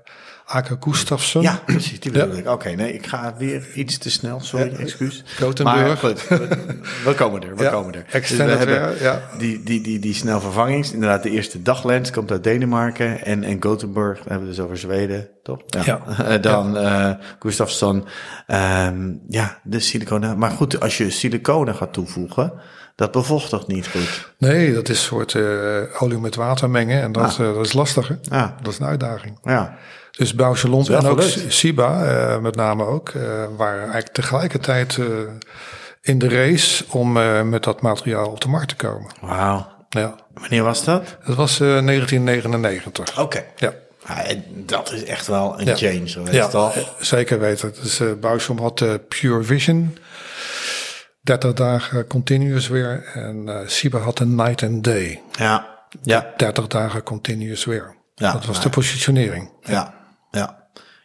[0.51, 1.41] Ake Gustafsson.
[1.41, 2.47] Ja, precies, die bedoel ik.
[2.47, 5.23] Oké, nee, ik ga weer iets te snel, sorry, excuus.
[5.63, 8.05] Maar goed, we, komen er, we komen er.
[8.11, 9.21] Dus we hebben ja.
[9.37, 10.91] die, die, die, die snel vervangings.
[10.91, 13.25] Inderdaad, de eerste daglens komt uit Denemarken.
[13.25, 15.61] En, en Gothenburg, we hebben we dus over Zweden, toch?
[15.67, 16.01] Ja.
[16.37, 18.05] Dan uh, Gustafsson.
[18.47, 20.37] Um, ja, de siliconen.
[20.37, 22.53] Maar goed, als je siliconen gaat toevoegen...
[22.95, 24.31] Dat bevochtigt niet goed.
[24.37, 27.01] Nee, dat is een soort uh, olie met water mengen.
[27.01, 27.39] En dat, ah.
[27.39, 28.19] uh, dat is lastiger.
[28.21, 28.55] Ja.
[28.61, 29.39] Dat is een uitdaging.
[29.43, 29.77] Ja.
[30.11, 33.23] Dus Bauchelon en ook Siba uh, met name ook, uh,
[33.57, 35.07] waren eigenlijk tegelijkertijd uh,
[36.01, 37.11] in de race om
[37.49, 39.11] met dat materiaal op de markt te komen.
[39.21, 39.67] Wauw.
[39.89, 40.15] Ja.
[40.33, 41.17] Wanneer was dat?
[41.25, 43.11] Dat was 1999.
[43.11, 43.21] Oké.
[43.21, 43.45] Okay.
[43.55, 43.73] Ja.
[44.65, 46.95] dat is echt wel een change geweest, ja, toch?
[46.99, 47.73] zeker weten.
[47.81, 49.97] Dus Bauschum had Pure Vision.
[51.21, 53.03] 30 dagen continuous weer.
[53.13, 55.21] En Siba had een night and day.
[55.31, 55.69] Ja.
[56.01, 56.33] ja.
[56.37, 57.95] 30 dagen continuous weer.
[58.15, 59.51] Ja, dat was de positionering.
[59.61, 60.00] ja.
[60.31, 60.59] Ja.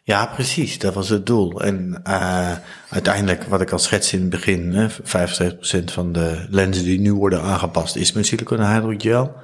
[0.07, 0.79] Ja, precies.
[0.79, 1.61] Dat was het doel.
[1.61, 2.51] En uh,
[2.89, 4.93] uiteindelijk, wat ik al schets in het begin, hè, 75%
[5.85, 9.35] van de lenzen die nu worden aangepast is met silicone hydrogel.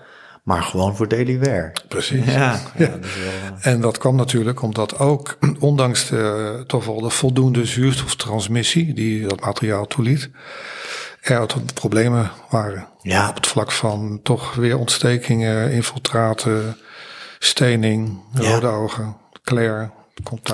[0.43, 1.71] Maar gewoon voor daily wear.
[1.88, 2.25] Precies.
[2.25, 2.88] Ja, ja.
[2.88, 3.57] Dat wel...
[3.59, 9.27] Eh, en dat kwam natuurlijk omdat ook, ondanks de, toch wel de voldoende zuurstoftransmissie die
[9.27, 10.29] dat materiaal toeliet,
[11.21, 12.88] er problemen waren.
[13.01, 13.29] Ja.
[13.29, 16.77] Op het vlak van toch weer ontstekingen, infiltraten,
[17.39, 18.73] stening, rode ja.
[18.73, 19.21] ogen.
[19.43, 19.91] Claire.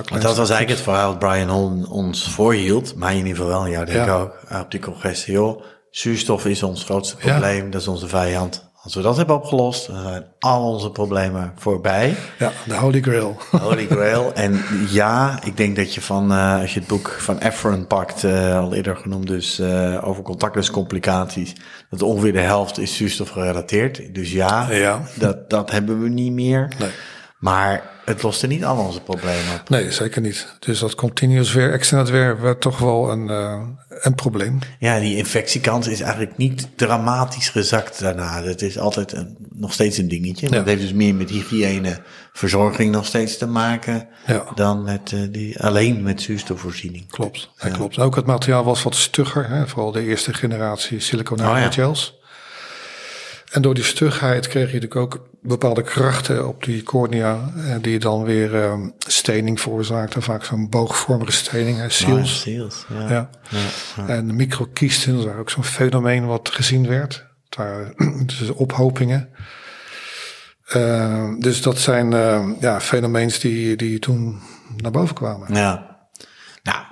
[0.10, 2.96] Dat was eigenlijk het verhaal dat Brian ons voorhield.
[2.96, 4.34] Maar in ieder geval wel, ja, denk ik ook.
[4.62, 5.26] Op die congres.
[5.26, 5.62] Joh,
[5.92, 7.72] zuurstof is ons grootste probleem.
[7.72, 8.68] Dat is onze vijand.
[8.84, 12.16] Als we dat hebben opgelost, dan zijn al onze problemen voorbij.
[12.38, 13.38] Ja, de Holy Grail.
[13.52, 14.34] Holy Grail.
[14.46, 18.24] En ja, ik denk dat je van, uh, als je het boek van Efron pakt,
[18.24, 21.56] uh, al eerder genoemd dus, uh, over contactlescomplicaties,
[21.90, 24.16] dat ongeveer de helft is zuurstof gerelateerd.
[24.16, 25.02] Dus ja, ja.
[25.16, 26.72] Dat, dat hebben we niet meer.
[26.80, 26.90] Nee.
[27.40, 29.70] Maar het loste niet al onze problemen op.
[29.70, 30.48] Nee, zeker niet.
[30.60, 34.60] Dus dat continuous weer, extended weer, werd toch wel een, uh, een probleem.
[34.80, 38.44] Ja, die infectiekans is eigenlijk niet dramatisch gezakt daarna.
[38.44, 40.48] Het is altijd een, nog steeds een dingetje.
[40.50, 40.56] Ja.
[40.56, 42.02] Dat heeft dus meer met hygiëne,
[42.34, 44.46] verzorging nog steeds te maken ja.
[44.56, 47.10] dan met, uh, die, alleen met zuurstofvoorziening.
[47.10, 47.70] Klopt, ja.
[47.70, 48.00] klopt.
[48.00, 49.68] Ook het materiaal was wat stugger, hè?
[49.68, 52.19] vooral de eerste generatie silicone oh, gels.
[53.50, 58.00] En door die stugheid kreeg je natuurlijk ook bepaalde krachten op die cornea, eh, die
[58.00, 60.22] dan weer uh, stening veroorzaakten.
[60.22, 62.42] Vaak zo'n boogvormige stening, seals.
[62.42, 63.10] seals ja.
[63.10, 63.30] Ja.
[63.98, 64.08] ja.
[64.08, 67.26] En microkiesten, dat was ook zo'n fenomeen wat gezien werd.
[67.50, 67.94] Daar,
[68.26, 69.30] dus ophopingen.
[70.76, 74.40] Uh, dus dat zijn uh, ja, fenomeens die, die toen
[74.78, 75.54] naar boven kwamen.
[75.54, 75.98] Ja.
[76.64, 76.86] Nou,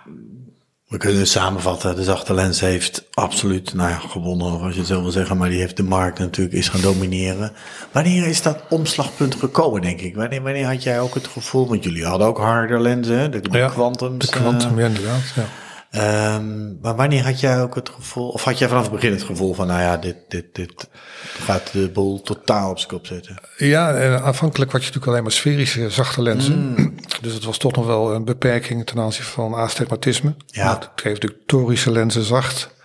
[0.88, 4.90] we kunnen samenvatten, de zachte lens heeft absoluut nou ja, gewonnen, of als je het
[4.90, 7.52] zo wil zeggen, maar die heeft de markt natuurlijk is gaan domineren.
[7.92, 10.16] Wanneer is dat omslagpunt gekomen, denk ik?
[10.16, 13.58] Wanneer, wanneer had jij ook het gevoel, want jullie hadden ook harder lenzen, de, de
[13.58, 14.26] ja, Quantums.
[14.26, 15.24] De Quantum, uh, ja, inderdaad.
[15.36, 15.46] Ja.
[15.92, 19.24] Ehm, maar wanneer had jij ook het gevoel, of had jij vanaf het begin het
[19.24, 20.90] gevoel van, nou ja, dit, dit, dit
[21.22, 23.42] gaat de boel totaal op zijn kop zetten?
[23.58, 26.76] Ja, en aanvankelijk had je natuurlijk alleen maar sferische zachte lenzen.
[27.22, 30.36] Dus het was toch nog wel een beperking ten aanzien van astigmatisme.
[30.46, 30.74] Ja.
[30.74, 32.76] Het kreeg natuurlijk torische lenzen zacht.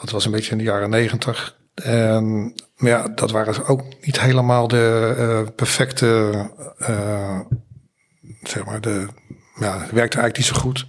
[0.00, 1.56] Dat was een beetje in de jaren negentig.
[1.74, 6.30] En, maar ja, dat waren ook niet helemaal de eh, perfecte,
[6.78, 7.40] eh,
[8.42, 9.06] zeg maar, de,
[9.58, 10.86] ja, het werkte eigenlijk niet zo goed.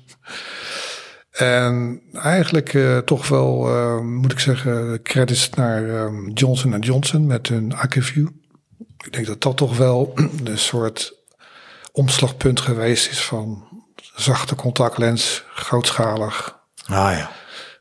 [1.41, 7.47] En eigenlijk eh, toch wel, eh, moet ik zeggen, credits naar ehm, Johnson Johnson met
[7.47, 8.29] hun Acuvue.
[9.05, 10.11] Ik denk dat dat toch wel
[10.43, 11.13] een soort
[11.91, 13.67] omslagpunt geweest is van
[14.15, 17.31] zachte contactlens, grootschalig, Ah ja,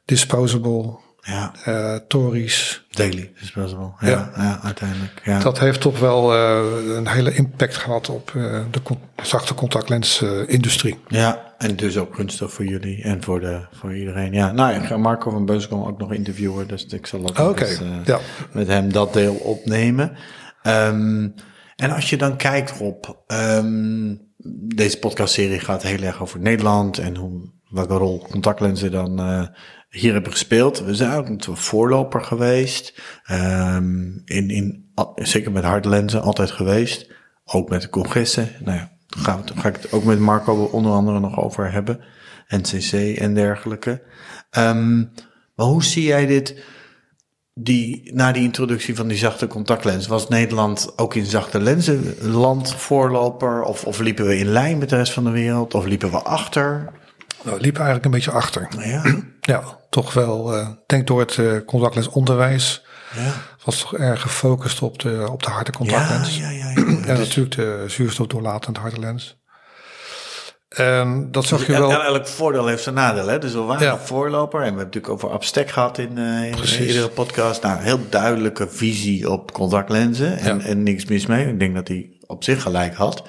[0.05, 2.87] disposable, ja, eh tories.
[2.91, 3.93] daily disposable.
[4.01, 4.31] Ja, ja.
[4.37, 4.61] Ja.
[4.63, 5.23] uiteindelijk.
[5.25, 5.39] Ja.
[5.39, 10.99] Dat heeft toch wel eh, een hele impact gehad op eh, de con- zachte contactlens-industrie.
[11.09, 14.33] Ja, en dus ook gunstig voor jullie en voor, de, voor iedereen.
[14.33, 17.81] Ja, nou, ik ga Marco van Beuskom ook nog interviewen, dus ik zal ook eens,
[18.05, 18.19] ja.
[18.53, 20.17] met hem dat deel opnemen.
[20.63, 21.29] Ehm,
[21.77, 24.15] en als je dan kijkt op, ehm,
[24.75, 29.19] deze podcastserie gaat heel erg over Nederland en hoe, welke rol contactlenzen dan
[29.91, 30.81] hier hebben gespeeld.
[30.85, 37.11] We zijn ook een voorloper geweest, Ehm, in, in, zeker met hardlenzen altijd geweest,
[37.45, 38.49] ook met de congressen.
[38.65, 41.39] Nou ja, daar gaan we- daar ga ik het ook met Marco onder andere nog
[41.39, 42.01] over hebben.
[42.49, 44.03] NCC en dergelijke.
[44.51, 44.99] Ehm,
[45.55, 46.63] maar hoe zie jij dit?
[47.55, 52.75] Die, na die introductie van die zachte contactlens, was Nederland ook in zachte lenzen land
[52.75, 53.63] voorloper?
[53.63, 55.75] Of, of liepen we in lijn met de rest van de wereld?
[55.75, 56.93] Of liepen we achter?
[57.43, 58.69] Nou, het liep eigenlijk een beetje achter.
[58.85, 59.03] Ja,
[59.51, 60.55] Ja, toch wel.
[60.57, 62.83] eh, Ik denk door het eh, contactlensonderwijs
[63.17, 63.33] ja,
[63.65, 66.39] was toch erg gefocust op de, op de harde contactlens.
[66.39, 66.71] ja, ja.
[66.71, 66.75] ja.
[67.11, 69.39] En natuurlijk de zuurstofdoorlatend harde lens.
[70.69, 71.93] En dat zag je El- wel.
[71.93, 73.27] el- elk voordeel heeft zijn nadeel.
[73.27, 73.39] Hè?
[73.39, 74.59] Dus we waren een voorloper.
[74.61, 76.87] En we hebben het natuurlijk over Abstek gehad in, eh, in Precies.
[76.87, 77.63] iedere podcast.
[77.63, 80.39] Nou, een heel duidelijke visie op contactlenzen.
[80.39, 81.47] En, en niks mis mee.
[81.49, 83.23] Ik denk dat hij op zich gelijk had.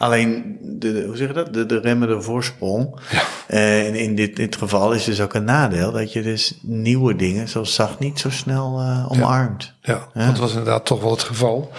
[0.00, 1.54] Alleen, de, de- hoe zeg je dat?
[1.54, 3.00] De, de remmende voorsprong.
[3.10, 3.22] Ja.
[3.46, 5.92] Eh, in, in dit, dit geval is dus ook een nadeel.
[5.92, 9.74] Dat je dus nieuwe dingen, zoals zacht, niet zo snel eh, omarmt.
[9.82, 11.70] Ja, dat was inderdaad toch wel het geval.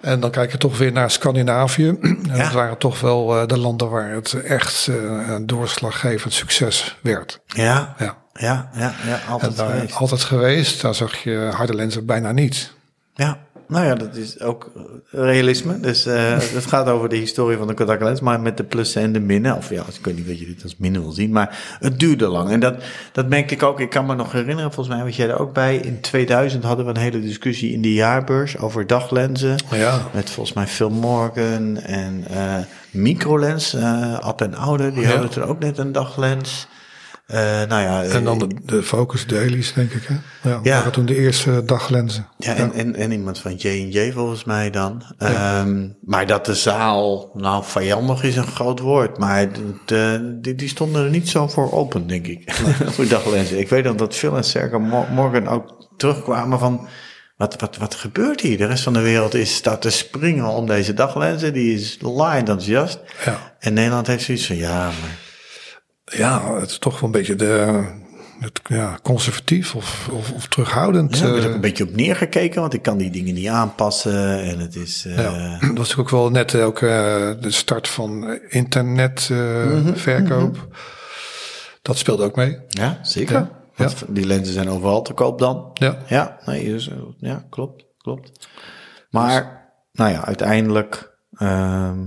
[0.00, 1.88] En dan kijk je toch weer naar Scandinavië.
[2.30, 4.86] En dat waren toch wel eh, de landen waar het echt
[5.28, 7.40] een doorslaggevend succes werd.
[7.46, 8.16] Ja, Ja.
[8.34, 9.94] ja, ja, ja En altijd daar geweest.
[9.96, 12.72] altijd geweest, daar zag je harde lenzen bijna niet.
[13.14, 13.38] Ja,
[13.68, 14.70] nou ja, dat is ook
[15.10, 15.80] realisme.
[15.80, 19.12] Dus eh, het gaat over de historie van de contactlens, maar met de plussen en
[19.12, 19.56] de minnen.
[19.56, 22.26] Of ja, ik weet niet wat je dit als minnen wil zien, maar het duurde
[22.26, 22.50] lang.
[22.50, 22.74] En dat,
[23.12, 23.80] dat merkte ik ook.
[23.80, 25.76] Ik kan me nog herinneren, volgens mij was jij er ook bij.
[25.76, 29.56] In 2000 hadden we een hele discussie in de jaarbeurs over daglenzen.
[29.70, 30.00] Ja.
[30.14, 32.56] Met volgens mij Phil Morgan en eh
[32.90, 33.74] microlens.
[33.74, 35.08] eh Ab en Oude, die Ja.
[35.10, 36.68] hadden toen ook net een daglens.
[37.26, 40.02] Eh, nou ja, En dan de, de focus dailies, denk ik.
[40.02, 40.54] Hè?
[40.62, 42.26] Ja, toen de eerste daglenzen.
[42.38, 45.02] Ja, en, en, en iemand van J&J volgens mij dan.
[45.18, 49.48] Ehm, maar dat de zaal, nou vijandig is een groot woord, maar
[49.86, 52.52] de, die, die stonden er niet zo voor open, denk ik.
[52.94, 53.58] voor daglenzen.
[53.58, 56.88] Ik weet nog dat Phil en Sergio Mo- Morgan ook terugkwamen van...
[57.36, 58.56] Wat, wat, wat gebeurt hier?
[58.56, 61.52] De rest van de wereld is staat te springen om deze daglenzen.
[61.52, 63.00] Die is laaiend enthousiast.
[63.24, 63.54] Ja.
[63.58, 65.24] En Nederland heeft zoiets van, ja, maar...
[66.12, 67.84] ja, het is toch wel een beetje de,
[68.40, 71.18] het, ja, conservatief of, of, of terughoudend.
[71.18, 73.48] Ja, er werd eh, ook een beetje op neergekeken, want ik kan die dingen niet
[73.48, 74.42] aanpassen.
[74.42, 75.04] En het is...
[75.06, 76.90] eh, Ja, dat was ook wel net ook eh,
[77.40, 80.68] de start van internetverkoop.
[81.82, 82.58] Dat speelde ook mee.
[82.68, 83.34] Ja, zeker.
[83.34, 85.70] Ja, Want die lenzen zijn overal te koop dan.
[85.74, 85.98] Ja.
[86.06, 88.48] Ja, nee, dus, ja klopt, klopt.
[89.10, 91.98] Maar, nou ja, uiteindelijk ehm,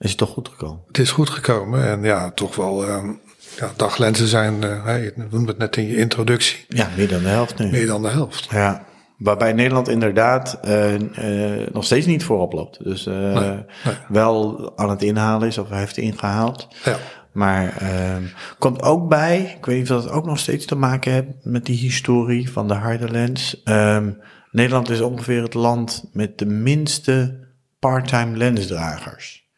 [0.00, 0.82] is het toch goed gekomen.
[0.86, 2.86] Het is goed gekomen en ja, toch wel.
[2.86, 3.10] ehm,
[3.58, 7.22] ja, daglenzen zijn, eh, hè, je noemde het net in je introductie, Ja, meer dan
[7.22, 7.70] de helft nu.
[7.70, 8.46] meer dan de helft.
[8.50, 8.84] Ja,
[9.18, 12.84] waarbij Nederland inderdaad eh, eh, nog steeds niet voorop loopt.
[12.84, 13.64] Dus nee.
[14.08, 16.68] wel aan het inhalen is of heeft ingehaald.
[16.84, 16.96] Ja,
[17.32, 18.22] Maar ehm
[18.58, 21.66] komt ook bij, ik weet niet of dat ook nog steeds te maken heeft met
[21.66, 23.62] die historie van de harde lens.
[23.64, 24.10] Ehm,
[24.50, 27.38] Nederland is ongeveer het land met de minste
[27.78, 29.48] part-time lensdragers.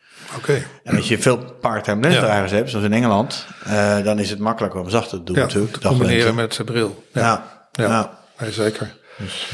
[0.85, 4.81] En als je veel part-time lensdragers hebt, zoals in Engeland, eh, dan is het makkelijker
[4.81, 5.73] om zacht te doen Ja, natuurlijk.
[5.77, 7.05] te combineren met de bril.
[7.13, 7.21] Ja,
[7.73, 8.11] Ja, ja.
[8.39, 8.51] ja.
[8.51, 8.95] zeker.
[9.19, 9.53] Dus,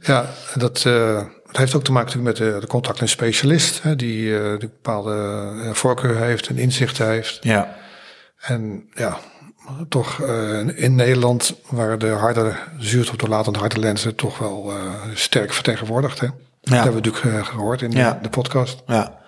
[0.00, 0.24] Ja,
[0.54, 3.96] en dat, eh, het heeft ook te maken natuurlijk met de, de contactlens specialist, hè,
[3.96, 5.14] die, eh, die bepaalde
[5.64, 7.38] eh, voorkeur heeft en inzichten heeft.
[7.40, 7.76] ja.
[8.38, 9.18] En ja,
[9.88, 14.76] toch eh, in Nederland waren de harde zuurstofdoorlatend harde lenzen toch wel eh,
[15.14, 16.20] sterk vertegenwoordigd.
[16.20, 16.26] Hè?
[16.60, 18.18] Dat hebben we natuurlijk eh, gehoord in de- Ja.
[18.22, 18.82] de podcast.
[18.86, 19.18] Ja.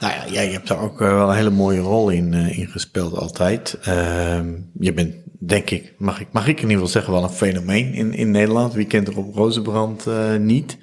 [0.00, 3.78] Nou ja, jij hebt daar ook wel een hele mooie rol in, in gespeeld altijd.
[3.82, 7.30] Ehm, je bent, denk ik mag, ik, mag ik in ieder geval zeggen, wel een
[7.30, 8.74] fenomeen in, in Nederland.
[8.74, 10.06] Wie kent op Rozenbrand
[10.38, 10.78] niet?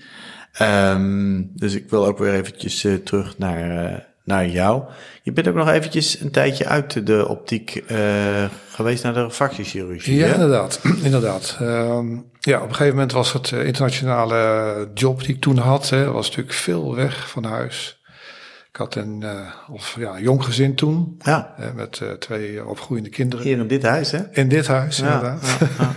[0.51, 4.83] Ehm, dus ik wil ook weer eventjes terug naar naar jou.
[5.23, 7.99] Je bent ook nog eventjes een tijdje uit de optiek uh,
[8.69, 10.15] geweest naar de refractiechirurgie.
[10.15, 10.81] Ja, inderdaad.
[11.03, 11.57] inderdaad.
[11.61, 15.89] Um, ja, op een gegeven moment was het uh, internationale job die ik toen had,
[15.89, 17.94] hè, was natuurlijk veel weg van huis.
[18.75, 19.31] Ik had een, uh,
[19.69, 21.55] of, ja, jong gezin toen, ja.
[21.75, 23.45] met twee opgroeiende kinderen.
[23.45, 24.19] Hier in dit huis, hè?
[24.31, 25.57] In dit huis, ja, inderdaad.
[25.77, 25.95] Ja,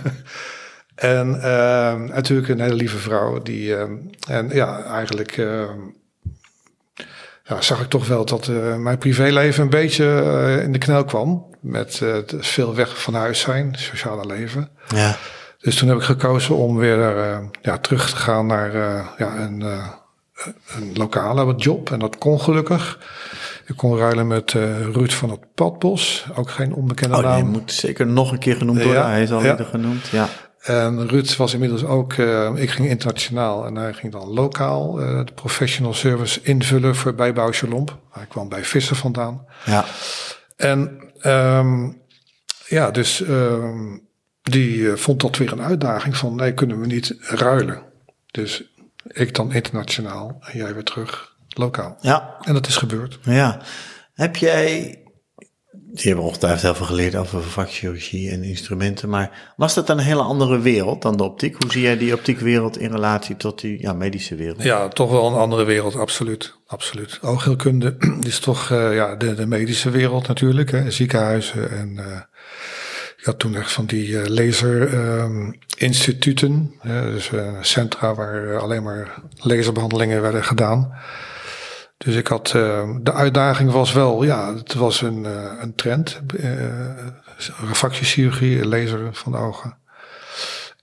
[1.19, 3.93] en ehm, natuurlijk een hele lieve vrouw die, ehm,
[4.27, 5.37] en ja, eigenlijk
[7.49, 11.05] ja, zag ik toch wel dat uh, mijn privéleven een beetje uh, in de knel
[11.05, 11.45] kwam.
[11.59, 14.69] Met uh, veel weg van huis zijn, sociale leven.
[14.87, 15.15] Ja.
[15.59, 16.99] Dus toen heb ik gekozen om weer
[17.61, 18.75] ja, terug te gaan naar
[19.17, 19.63] ja, een,
[20.75, 21.91] een lokale job.
[21.91, 22.99] En dat kon gelukkig.
[23.65, 24.51] Ik kon ruilen met
[24.91, 26.25] Ruud van het Padbos.
[26.35, 27.47] Ook geen onbekende oh, naam.
[27.47, 29.01] Moet zeker nog een keer genoemd worden.
[29.01, 29.55] Ja, hij is al ja.
[29.55, 30.07] genoemd.
[30.07, 30.29] Ja.
[30.59, 35.25] En Ruud was inmiddels ook, uh, ik ging internationaal en hij ging dan lokaal uh,
[35.25, 37.97] de professional service invullen voor bij Lomp.
[38.11, 39.45] Hij kwam bij Visser vandaan.
[39.65, 39.85] Ja.
[40.55, 42.01] En um,
[42.67, 44.07] ja, dus um,
[44.41, 47.81] die vond dat weer een uitdaging van nee, kunnen we niet ruilen.
[48.31, 48.73] Dus
[49.07, 51.97] ik dan internationaal en jij weer terug lokaal.
[52.01, 52.37] Ja.
[52.41, 53.19] En dat is gebeurd.
[53.23, 53.61] Ja.
[54.13, 54.99] Heb jij
[55.91, 59.09] die hebben ongetwijfeld heel veel geleerd over vakchirurgie en instrumenten.
[59.09, 61.55] Maar was dat een hele andere wereld dan de optiek?
[61.61, 64.63] Hoe zie jij die optiekwereld in relatie tot die ja, medische wereld?
[64.63, 66.55] Ja, toch wel een andere wereld, absoluut.
[66.67, 67.19] absoluut.
[67.21, 67.95] Oogheelkunde
[68.27, 70.71] is toch uh, ja, de, de, medische wereld natuurlijk.
[70.71, 72.25] Hè, ziekenhuizen en uh, je
[73.29, 76.73] had toen echt van die uh, laserinstituten.
[76.85, 80.93] Um, dus centra waar alleen maar laserbehandelingen werden gedaan.
[81.97, 85.23] Dus ik had, uh, de uitdaging was wel, ja, het was een,
[85.61, 86.21] een trend.
[87.67, 89.77] Refractiechirurgie, laser van de ogen.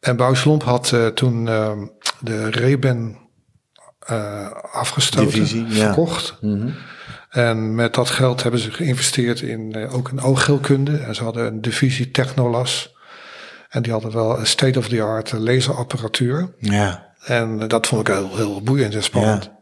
[0.01, 1.86] En Bouwslomp had toen ehm,
[2.20, 3.18] de Reben
[4.72, 6.36] afgestoten, Divisie, verkocht.
[6.40, 6.49] Ja.
[6.49, 6.74] Mm -hmm.
[7.37, 10.97] En met dat geld hebben ze geïnvesteerd in ook een oogheelkunde.
[10.97, 12.95] En ze hadden een divisie Technolas.
[13.68, 16.55] En die hadden wel een state-of-the-art laserapparatuur.
[16.59, 17.14] Ja.
[17.20, 19.45] En dat vond ik heel, heel boeiend en spannend.
[19.45, 19.59] Ja.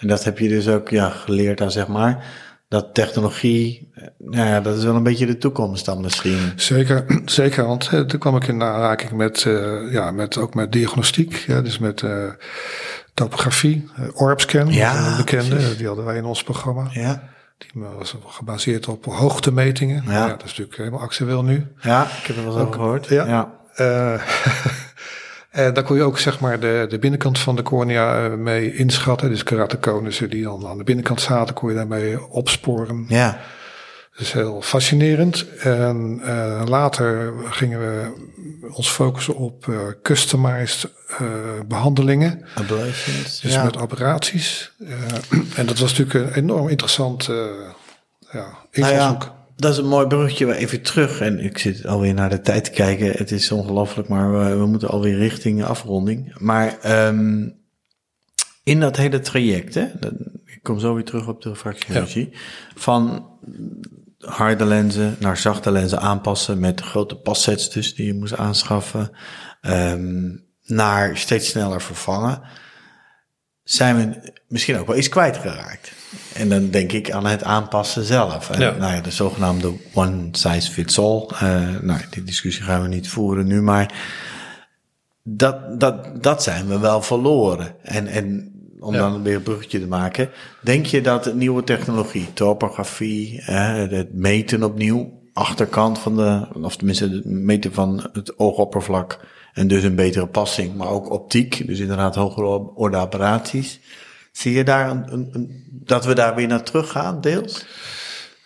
[0.00, 2.24] En dat heb je dus ook ja, geleerd dan, zeg maar.
[2.68, 6.52] Dat technologie, nou ja, dat is wel een beetje de toekomst dan misschien.
[6.56, 10.72] Zeker, zeker want uh, toen kwam ik in aanraking met, uh, ja, met, ook met
[10.72, 11.44] diagnostiek.
[11.46, 12.04] Ja, dus met
[13.18, 15.54] topografie, Orbscan, ja, een bekende.
[15.54, 15.76] Precies.
[15.76, 16.88] Die hadden wij in ons programma.
[16.90, 17.22] Ja.
[17.58, 20.02] Die was gebaseerd op hoogtemetingen.
[20.06, 20.12] Ja.
[20.12, 21.66] ja dat is natuurlijk helemaal actueel nu.
[21.80, 23.06] Ja, ik heb er wel over gehoord.
[23.06, 23.26] Ja.
[23.26, 24.20] ja.
[25.50, 29.28] En daar kon je ook zeg maar de, de binnenkant van de cornea mee inschatten.
[29.28, 33.04] Dus keratoconussen die dan aan de binnenkant zaten, kon je daarmee opsporen.
[33.08, 33.38] Ja.
[34.18, 35.46] Dus heel fascinerend.
[35.58, 38.12] En uh, later gingen we
[38.72, 41.28] ons focussen op uh, customized uh,
[41.66, 42.44] behandelingen.
[42.54, 43.40] Ablations.
[43.40, 43.64] Dus ja.
[43.64, 44.72] met operaties.
[45.56, 47.24] en dat was natuurlijk een enorm interessant
[48.32, 49.18] ja, invalshoek.
[49.18, 49.36] Nou ja.
[49.56, 50.56] Dat is een mooi bruggetje.
[50.56, 51.20] Even terug.
[51.20, 53.10] En ik zit alweer naar de tijd te kijken.
[53.10, 56.34] Het is ongelooflijk, maar we, we, moeten alweer richting afronding.
[56.38, 57.54] Maar um,
[58.62, 59.84] in dat hele traject, hè,
[60.44, 61.54] ik kom zo weer terug op de.
[61.88, 62.26] Ja.
[62.74, 63.26] Van
[64.18, 69.10] harde lenzen naar zachte lenzen aanpassen met grote passets dus die je moest aanschaffen.
[69.60, 72.42] Um, naar steeds sneller vervangen.
[73.62, 75.92] Zijn we misschien ook wel iets kwijtgeraakt.
[76.34, 78.50] En dan denk ik aan het aanpassen zelf.
[78.50, 78.70] En, Ja.
[78.70, 81.28] Nou ja, de zogenaamde one size fits all.
[81.32, 83.94] Uh, nou, die discussie gaan we niet voeren nu, maar
[85.22, 87.74] dat, dat, dat zijn we wel verloren.
[87.82, 89.00] En, en om Ja.
[89.10, 94.62] dan weer een bruggetje te maken, denk je dat nieuwe technologie, topografie, eh, het meten
[94.62, 99.20] opnieuw, achterkant van de, of tenminste het meten van het oogoppervlak
[99.52, 103.80] en dus een betere passing, maar ook optiek, dus inderdaad hogere orde apparaties.
[104.32, 107.66] Zie je daar een, een, een- dat we daar weer naar terug gaan, deels?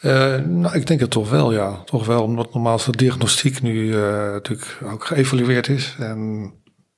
[0.01, 1.83] Eh, nou, ik denk het toch wel, ja.
[1.85, 4.01] Toch wel, omdat normaal de diagnostiek nu eh,
[4.33, 5.97] natuurlijk ook geëvalueerd is.
[5.99, 6.53] En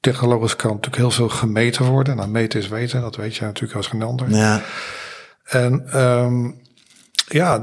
[0.04, 2.16] technologisch kan natuurlijk heel veel gemeten worden.
[2.16, 4.30] Nou, meten is weten, dat weet je natuurlijk als geen ander.
[4.30, 4.60] Ja,
[5.44, 6.50] En ehm
[7.28, 7.60] ja,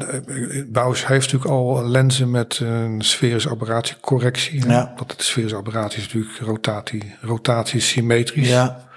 [0.67, 4.59] Bouwers heeft natuurlijk al lenzen met een sferische aberratiecorrectie.
[4.59, 4.73] hè.
[4.73, 4.93] Ja.
[4.97, 8.49] Dat de sferische aberratie is natuurlijk rotatie, rotatie symmetrisch.
[8.49, 8.89] ja.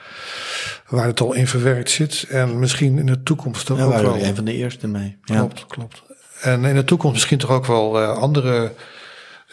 [0.88, 2.26] Waar het al in verwerkt zit.
[2.28, 4.22] En misschien in de toekomst toch daar ook wel.
[4.22, 5.16] een van de eerste mee.
[5.24, 5.36] Ja.
[5.36, 6.02] Klopt, klopt.
[6.40, 8.72] En in de toekomst misschien toch ook wel eh, andere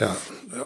[0.02, 0.16] ja,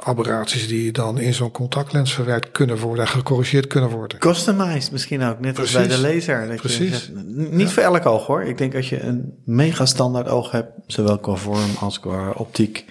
[0.04, 4.20] aberraties die dan in zo'n contactlens verwerkt kunnen worden en gecorrigeerd kunnen worden.
[4.20, 6.48] Customized misschien ook, net als bij de laser.
[6.48, 7.06] Dat Precies.
[7.06, 8.44] Je, niet voor elk oog hoor.
[8.44, 12.86] Ik denk als je een mega standaard oog hebt, zowel qua vorm als qua optiek.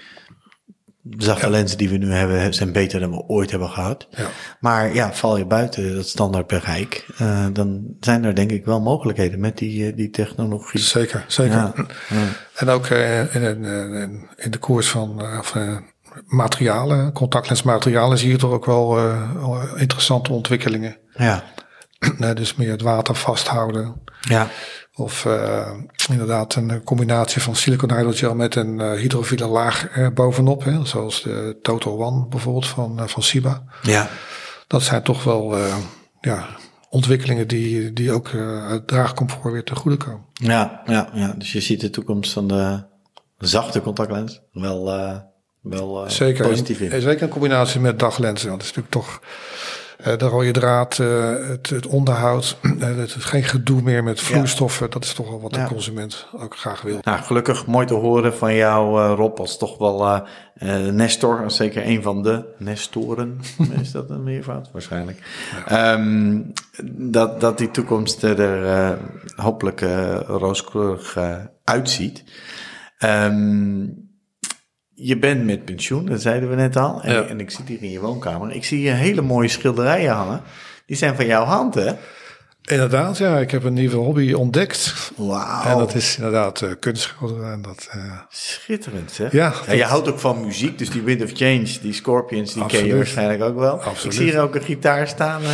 [1.07, 4.07] De zachte lenzen die we nu hebben zijn beter dan we ooit hebben gehad.
[4.11, 4.27] Ja.
[4.61, 8.81] Maar ja, val je buiten dat standaard bereik, uh, dan zijn er denk ik wel
[8.81, 10.81] mogelijkheden met die, uh, die technologie.
[10.81, 11.55] Zeker, zeker.
[11.55, 11.73] Ja,
[12.09, 12.27] ja.
[12.55, 15.83] En ook uh, in, in, in, de koers van, van
[16.27, 18.99] materialen, contactlensmaterialen, zie je toch ook wel
[19.77, 20.97] interessante ontwikkelingen.
[21.17, 21.45] Ja.
[22.35, 24.03] dus meer het water vasthouden.
[24.21, 24.49] Ja.
[24.95, 25.71] Of uh,
[26.11, 30.65] inderdaad een combinatie van silicon hydrogel met een uh, hydrofiele laag er bovenop.
[30.65, 33.65] Hè, zoals de Total One bijvoorbeeld van, uh, van Siba.
[33.83, 34.09] Ja.
[34.67, 35.57] Dat zijn toch wel
[36.21, 36.47] ja,
[36.89, 38.31] ontwikkelingen die, die ook
[38.69, 40.25] het draagcomfort weer ten goede komen.
[40.33, 42.85] Ja, ja, ja, dus je ziet de toekomst van de
[43.39, 44.85] zachte contactlens wel,
[45.65, 46.93] wel zeker, positief in.
[46.93, 48.49] En, zeker in combinatie met daglenzen.
[48.49, 49.21] Want dat is natuurlijk toch
[50.07, 54.87] uh, de rode draad, uh, het, het, onderhoud, uh, het, geen gedoe meer met vloeistoffen.
[54.87, 54.93] Ja.
[54.93, 55.63] Dat is toch wel wat ja.
[55.63, 56.99] de consument ook graag wil.
[57.03, 60.23] Nou, gelukkig mooi te horen van jou, Rob, als toch wel
[60.93, 63.41] Nestor, zeker een van de Nestoren.
[63.81, 64.69] is dat een meervoud?
[64.73, 65.19] Waarschijnlijk.
[65.69, 65.93] Ja.
[65.93, 66.53] Um,
[66.93, 68.99] dat, dat die toekomst er
[69.37, 69.81] hopelijk
[70.27, 71.19] rooskleurig
[71.65, 72.25] uitziet.
[72.99, 74.04] Um,
[74.95, 77.03] je bent met pensioen, dat zeiden we net al.
[77.03, 77.23] En, Ja.
[77.23, 78.51] en ik zit hier in je woonkamer.
[78.55, 80.41] Ik zie hier hele mooie schilderijen hangen.
[80.87, 81.93] Die zijn van jouw hand, hè?
[82.71, 84.95] Inderdaad, ja, ik heb een nieuwe hobby ontdekt.
[85.17, 85.65] Wauw.
[85.73, 87.53] En dat is inderdaad uh, kunstschilderen.
[87.53, 89.33] En dat, uh, Schitterend, zeg.
[89.33, 92.63] Ja, En je houdt ook van muziek, dus die Wind of Change, die Scorpions, die
[92.63, 92.97] ken je Absoluut.
[92.97, 93.73] waarschijnlijk ook wel.
[93.81, 94.05] Absoluut.
[94.05, 95.43] Ik zie hier ook een gitaar staan.
[95.43, 95.49] eh,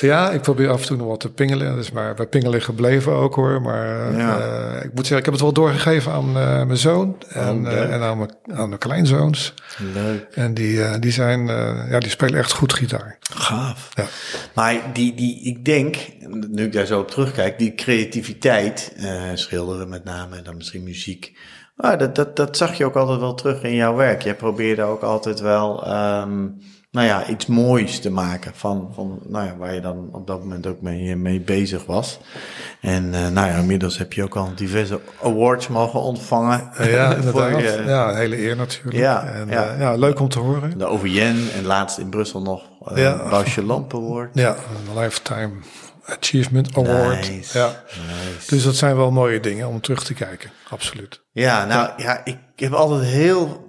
[0.00, 1.74] ja, ik probeer af en toe nog wat te pingelen.
[1.76, 3.62] Dus maar bij pingelen gebleven ook hoor.
[3.62, 4.36] Maar Ja.
[4.82, 7.16] ik moet zeggen, ik heb het wel doorgegeven aan mijn zoon.
[7.28, 9.54] En, Oh, en aan, mijn, aan mijn kleinzoons.
[9.94, 10.26] leuk.
[10.34, 11.46] En die, die, zijn,
[11.90, 13.18] ja, die spelen echt goed gitaar.
[13.20, 13.88] Gaaf.
[13.94, 14.04] Ja.
[14.54, 15.96] Maar die, die, ik denk,
[16.54, 20.82] nu ik daar zo op terugkijk, die creativiteit, eh, schilderen met name, en dan misschien
[20.82, 21.38] muziek.
[21.76, 24.22] Ah, dat, dat, dat zag je ook altijd wel terug in jouw werk.
[24.22, 26.58] Jij probeerde ook altijd wel, um,
[26.90, 30.38] nou ja, iets moois te maken van, van nou ja, waar je dan op dat
[30.38, 32.20] moment ook mee, mee bezig was.
[32.80, 36.70] En uh, nou ja, inmiddels heb je ook al diverse awards mogen ontvangen.
[36.80, 38.96] Uh, ja, voor je, ja, een hele eer natuurlijk.
[38.96, 39.74] Ja, en, ja.
[39.74, 40.78] uh, ja, leuk om te horen.
[40.78, 43.28] de OVN en laatst in Brussel nog uh, Ja.
[43.28, 44.30] Bausje Lamp Award.
[44.34, 45.52] Ja, een Lifetime
[46.06, 47.30] Achievement Award.
[47.30, 47.66] Nice, Ja.
[47.66, 48.48] nice.
[48.54, 50.50] Dus dat zijn wel mooie dingen om terug te kijken.
[50.68, 51.20] Absoluut.
[51.32, 53.62] Ja, nou ja, ik heb altijd heel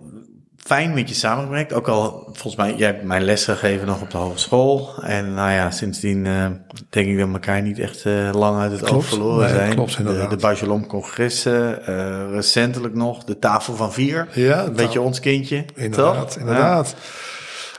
[0.57, 1.73] fijn met je samengewerkt.
[1.73, 4.93] Ook al, volgens mij, jij hebt mijn les gegeven nog op de hogeschool.
[5.01, 6.45] En nou ja, sindsdien uh,
[6.89, 8.93] denk ik dat we elkaar niet echt uh, lang uit het Klopt.
[8.95, 9.75] oog verloren Nee, zijn.
[9.75, 10.29] klopt, de inderdaad.
[10.29, 14.27] de Bajelom congressen, uh, recentelijk nog de tafel van vier.
[14.33, 16.39] Ja, Een beetje ons kindje, Inderdaad, toch?
[16.39, 16.95] inderdaad.
[16.97, 17.03] Ja,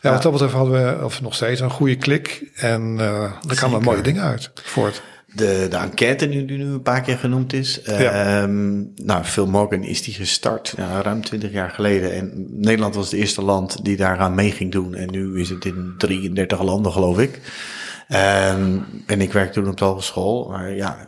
[0.02, 0.12] Ja.
[0.12, 2.50] wat dat betreft hadden we, of nog steeds, een goede klik.
[2.54, 5.02] En uh, er kwamen mooie dingen uit voort.
[5.32, 7.80] De, de enquête die nu een paar keer genoemd is.
[7.84, 8.42] Ja.
[8.42, 12.12] Um, nou, Phil Morgan is die gestart ja, ruim 20 jaar geleden.
[12.12, 14.94] En Nederland was het eerste land die daaraan mee ging doen.
[14.94, 17.40] En nu is het in 33 landen, geloof ik.
[18.08, 20.48] Um, en ik werkte toen op de hogeschool.
[20.48, 21.06] Maar ja,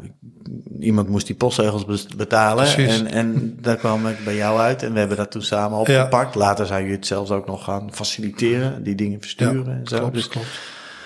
[0.80, 2.72] iemand moest die postzegels betalen.
[2.72, 3.00] Precies.
[3.00, 4.82] En, en daar kwam ik bij jou uit.
[4.82, 6.34] En we hebben dat toen samen opgepakt.
[6.34, 8.82] Later zou je het zelfs ook nog gaan faciliteren.
[8.82, 9.98] Die dingen versturen Ja, en zo.
[9.98, 10.46] klopt, Dus- klopt.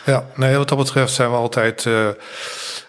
[0.07, 2.09] Ja, nee, wat dat betreft zijn we altijd uh,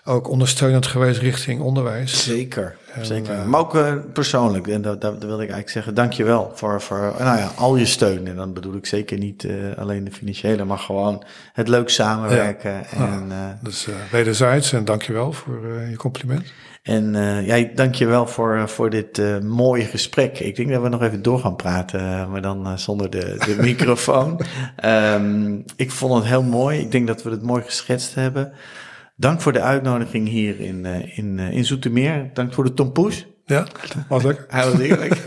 [0.06, 2.24] ook ondersteunend geweest richting onderwijs.
[2.24, 3.34] Zeker, En, zeker.
[3.34, 6.82] eh, maar ook uh, persoonlijk, en dat, dat, dat wilde ik eigenlijk zeggen, dankjewel voor,
[6.82, 8.28] voor nou ja, al je steun.
[8.28, 11.24] En dan bedoel ik zeker niet uh, alleen de financiële, maar gewoon
[11.54, 12.72] het leuk samenwerken.
[12.72, 12.86] Ja.
[12.92, 16.54] En, uh, Dus wederzijds en dankjewel voor je compliment.
[16.84, 20.40] en uh, jij, dankjewel voor, voor dit uh, mooie gesprek.
[20.40, 23.56] Ik denk dat we nog even door gaan praten, maar dan uh, zonder de, de
[23.70, 24.40] microfoon.
[24.86, 26.80] um, ik vond het heel mooi.
[26.80, 28.54] Ik denk dat we het mooi geschetst hebben.
[29.16, 32.30] Dank voor de uitnodiging hier in, uh, in, uh, in Zoetermeer.
[32.34, 33.28] Dank voor de tompoes.
[33.46, 33.68] Ja,
[34.08, 34.46] was leuk.
[34.50, 35.22] Hij was eerlijk.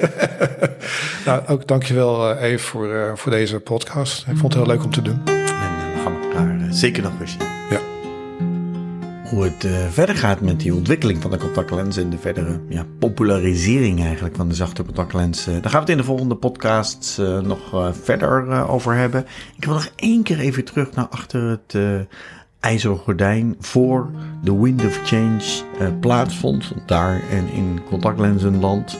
[1.26, 4.26] nou, ook dankjewel uh, Eve voor, voor deze podcast.
[4.26, 5.20] Ik vond het heel leuk om te doen.
[5.24, 7.41] En we gaan elkaar zeker nog weer zien.
[7.70, 7.80] Ja.
[9.30, 12.87] Hoe het uh, verder gaat met die ontwikkeling van de contactlens en de verdere ja,
[12.99, 15.49] popularisering eigenlijk van de zachte contactlens.
[15.49, 19.26] Uh, daar gaan we het in de volgende podcast uh, nog verder over hebben.
[19.57, 21.74] Ik wil nog één keer even terug naar achter het
[22.61, 24.11] ijzeren gordijn voor
[24.43, 26.73] de Wind of Change uh, plaatsvond.
[26.87, 28.99] Daar en in contactlenzenland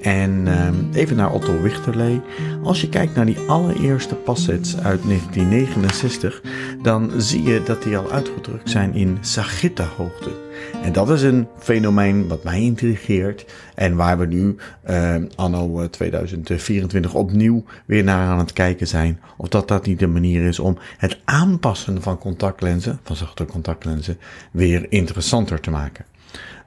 [0.00, 2.20] En ehm, even naar Otto Wichterlee.
[2.62, 6.42] Als je kijkt naar die allereerste passets uit 1969,
[6.82, 10.45] dan zie je dat die al uitgedrukt zijn in Sagitta-hoogte.
[10.82, 14.56] En dat is een fenomeen wat mij intrigeert en waar we nu
[14.90, 19.20] uh, anno 2024 opnieuw weer naar aan het kijken zijn.
[19.36, 24.18] Of dat dat niet de manier is om het aanpassen van contactlenzen, van zachte contactlenzen,
[24.50, 26.04] weer interessanter te maken.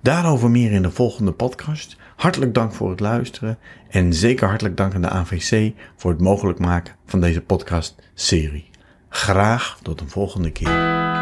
[0.02, 1.98] Daarover meer in de volgende podcast.
[2.16, 3.58] Hartelijk dank voor het luisteren
[3.90, 8.70] en zeker hartelijk dank aan de AVC voor het mogelijk maken van deze podcast serie.
[9.10, 11.19] Graag tot een volgende keer.